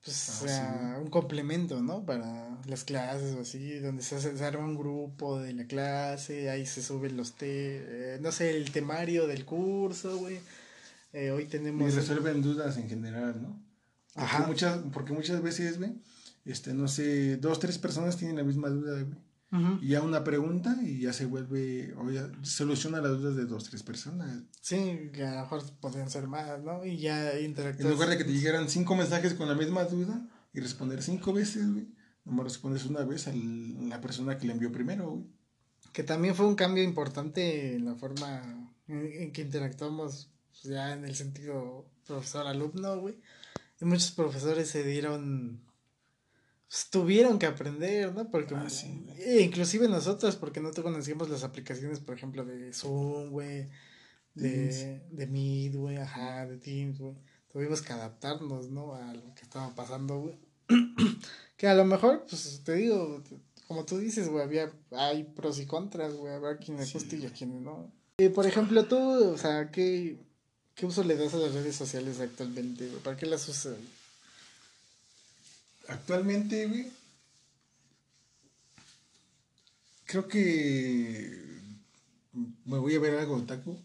[0.05, 2.05] pues Ah, sea un complemento, ¿no?
[2.05, 6.49] Para las clases o así, donde se, hace- se arma un grupo de la clase,
[6.49, 10.39] ahí se suben los te, eh, no sé, el temario del curso, güey.
[11.11, 11.93] Eh, hoy Y tenemos...
[11.95, 13.59] resuelven dudas en general, ¿no?
[14.13, 14.47] Porque Ajá.
[14.47, 15.93] Muchas, porque muchas veces, güey,
[16.45, 19.17] este, no sé, dos, tres personas tienen la misma duda, güey.
[19.81, 23.63] Y ya una pregunta y ya se vuelve, o ya soluciona las dudas de dos,
[23.65, 24.43] tres personas.
[24.61, 26.85] Sí, que a lo mejor podrían ser más, ¿no?
[26.85, 27.85] Y ya interactúas.
[27.85, 31.33] En lugar de que te llegaran cinco mensajes con la misma duda y responder cinco
[31.33, 31.87] veces, güey,
[32.23, 35.25] nomás respondes una vez a la persona que le envió primero, güey.
[35.93, 40.93] Que también fue un cambio importante en la forma en, en que interactuamos, pues, ya
[40.93, 43.15] en el sentido profesor-alumno, güey.
[43.79, 45.64] Y muchos profesores se dieron,
[46.75, 48.29] pues, tuvieron que aprender, ¿no?
[48.29, 52.73] Porque, Ah, sí, e inclusive nosotros, porque no te conocíamos las aplicaciones, por ejemplo, de
[52.73, 53.69] Zoom, güey,
[54.33, 57.15] de, de Meet, güey, ajá, de Teams, güey.
[57.47, 58.93] Tuvimos que adaptarnos, ¿no?
[58.93, 60.35] A lo que estaba pasando, güey.
[61.55, 63.23] que a lo mejor, pues, te digo,
[63.69, 67.15] como tú dices, güey, había, hay pros y contras, güey, habrá quien le Sí, guste
[67.15, 67.89] y a quienes no.
[68.17, 70.17] Y, por ejemplo, tú, o sea, ¿qué,
[70.73, 73.01] qué uso le das a las redes sociales actualmente, güey?
[73.01, 73.77] ¿Para qué las usas?
[75.87, 76.91] Actualmente, güey,
[80.05, 81.59] creo que
[82.65, 83.77] me voy a ver algo otaku.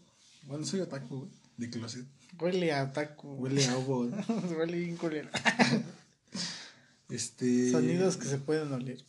[0.43, 2.05] Bueno, soy otaku, güey, de closet.
[2.39, 3.33] Huele a taco.
[3.35, 3.77] Huele a ¿no?
[4.57, 5.29] Huele bien culero.
[7.09, 7.69] Este...
[7.69, 9.03] Sonidos que se pueden oler.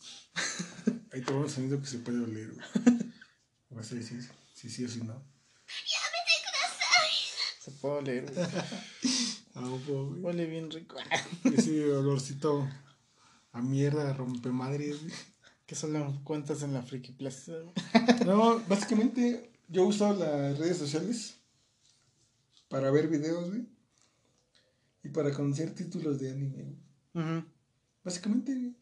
[1.13, 2.67] Hay todo un sonido que se puede oler, güey.
[3.69, 4.21] Vas a decir
[4.53, 5.23] sí, sí o sí no.
[7.63, 8.45] Se puede oler, güey.
[9.55, 10.21] A ovo, güey.
[10.21, 10.97] Huele bien rico.
[11.45, 12.67] Ese olorcito
[13.53, 15.13] a mierda, a rompemadres, güey.
[15.65, 17.53] que solo cuentas en la Friki Plaza.
[18.25, 21.35] No, básicamente yo uso las redes sociales
[22.67, 23.65] para ver videos, güey.
[25.05, 26.77] Y para conocer títulos de anime,
[27.13, 27.45] güey.
[28.03, 28.75] Básicamente, güey.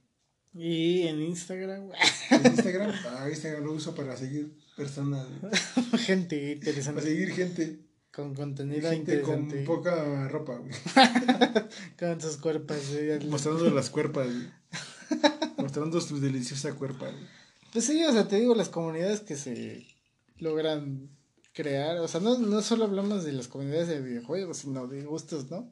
[0.53, 1.99] Y en Instagram, güey.
[2.31, 5.53] En Instagram, ah, Instagram lo uso para seguir personas, güey.
[5.99, 7.01] gente Para interesante.
[7.03, 7.90] seguir gente.
[8.13, 9.63] Con contenido Gente con interesante.
[9.65, 10.71] poca ropa, güey.
[11.99, 13.25] Con sus cuerpos, güey.
[13.27, 14.49] Mostrando las cuerpas, güey.
[15.57, 17.23] Mostrando su deliciosa cuerpa, güey.
[17.71, 19.87] Pues sí, o sea, te digo, las comunidades que se
[20.39, 21.09] logran
[21.53, 25.49] crear, o sea, no, no solo hablamos de las comunidades de videojuegos, sino de gustos,
[25.49, 25.71] ¿no?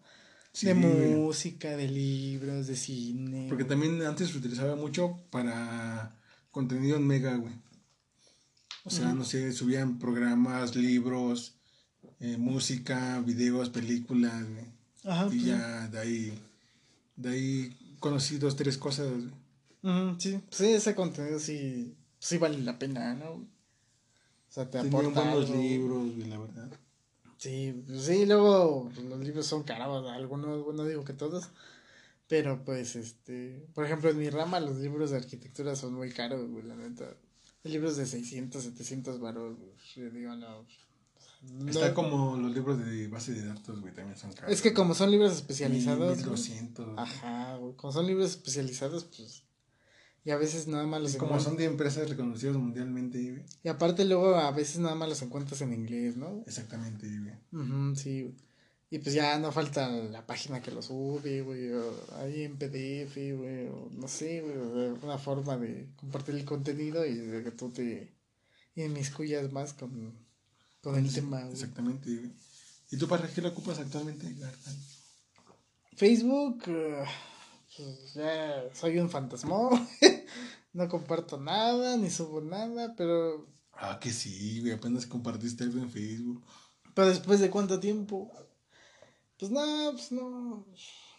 [0.53, 3.47] Sí, de música, de libros, de cine.
[3.49, 6.17] Porque también antes se utilizaba mucho para
[6.51, 7.53] contenido en mega, güey.
[8.85, 11.58] O sea, no sé, subían programas, libros,
[12.19, 14.43] eh, música, videos, películas.
[15.05, 16.39] Ajá, Y pues, ya de ahí,
[17.15, 19.07] de ahí conocí dos, tres cosas,
[20.17, 23.31] sí, sí, ese contenido sí, sí vale la pena, ¿no?
[23.31, 23.47] O
[24.51, 25.61] sea, te Tenían aporta buenos algo.
[25.61, 26.69] libros, la verdad.
[27.37, 31.49] Sí, pues sí, luego pues, los libros son caros, algunos, bueno, no digo que todos,
[32.27, 36.49] pero pues, este, por ejemplo, en mi rama los libros de arquitectura son muy caros,
[36.49, 37.15] güey, la neta.
[37.63, 39.57] Hay libros de 600, 700 baros,
[39.95, 40.65] yo digo, no.
[41.41, 44.51] No- Está como los libros de base de datos, güey, también son caros.
[44.51, 46.85] Es que como son libros especializados, güey, 1200.
[46.85, 46.97] güey.
[46.99, 49.43] ajá, güey, como son libros especializados, pues,
[50.25, 53.43] y a veces nada más los Y como encuentras- son de empresas reconocidas mundialmente, güey.
[53.63, 56.43] Y aparte luego a veces nada más los encuentras en inglés, ¿no?
[56.45, 57.63] Exactamente, güey.
[57.63, 58.35] Ujú, sí, güey.
[58.91, 63.33] Y pues ya no falta la página que lo sube, güey, o ahí en PDF,
[63.37, 67.51] güey, o no sé, güey, o una forma de compartir el contenido y de que
[67.51, 68.11] tú te
[68.75, 70.13] inmiscuyas más con,
[70.81, 71.53] con el tema, güey.
[71.53, 72.31] Exactamente, güey.
[72.91, 74.35] ¿Y tú para qué lo ocupas actualmente?
[75.95, 77.05] Facebook, eh,
[77.77, 79.87] pues ya soy un fantasmón,
[80.73, 83.47] no comparto nada, ni subo nada, pero,
[83.81, 84.73] Ah, que sí, güey.
[84.73, 86.43] Apenas compartiste algo en Facebook.
[86.93, 88.31] pero después de cuánto tiempo,
[89.37, 90.65] pues no, pues no,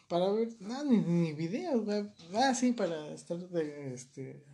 [0.08, 4.44] para ver, no, ni, ni videos, güey, ah, sí, para estar de, este,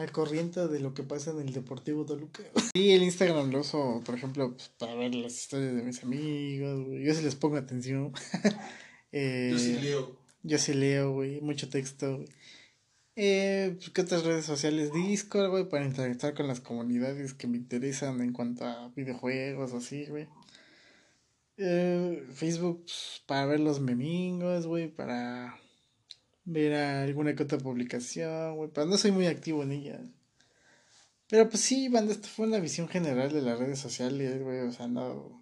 [0.00, 2.42] al corriente de lo que pasa en el Deportivo Toluca.
[2.72, 6.86] Y el Instagram lo uso, por ejemplo, pues, para ver las historias de mis amigos,
[6.86, 8.12] güey, yo sí les pongo atención.
[9.12, 10.16] Eh, leo.
[10.44, 12.28] Yo sí leo, güey, mucho texto, güey.
[13.16, 14.92] Eh, pues, ¿qué otras redes sociales?
[14.92, 19.78] Discord, güey, para interactuar con las comunidades que me interesan en cuanto a videojuegos o
[19.78, 20.28] así, güey.
[21.56, 25.58] Eh, Facebook, pues, para ver los memingos, güey, para
[26.52, 30.00] ver alguna que otra publicación, güey, pero no soy muy activo en ellas.
[31.28, 34.72] Pero pues sí, banda, esto fue una visión general de las redes sociales, güey, o
[34.72, 35.40] sea, no...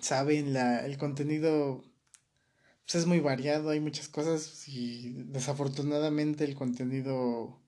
[0.00, 1.84] Saben, la, el contenido
[2.84, 7.60] pues es muy variado, hay muchas cosas y desafortunadamente el contenido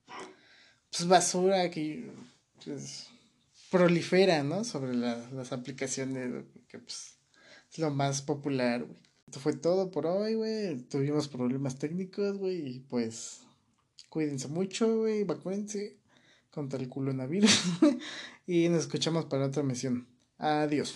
[0.90, 2.10] pues basura que
[2.64, 3.06] pues,
[3.70, 4.64] prolifera, ¿no?
[4.64, 7.18] Sobre la- las aplicaciones que pues
[7.70, 8.98] es lo más popular, güey.
[9.26, 10.76] Esto fue todo por hoy, güey.
[10.82, 13.42] Tuvimos problemas técnicos, güey, y pues
[14.08, 15.96] cuídense mucho, güey, vacúnense
[16.50, 17.62] contra el coronavirus
[18.46, 20.06] y nos escuchamos para otra misión.
[20.38, 20.94] Adiós.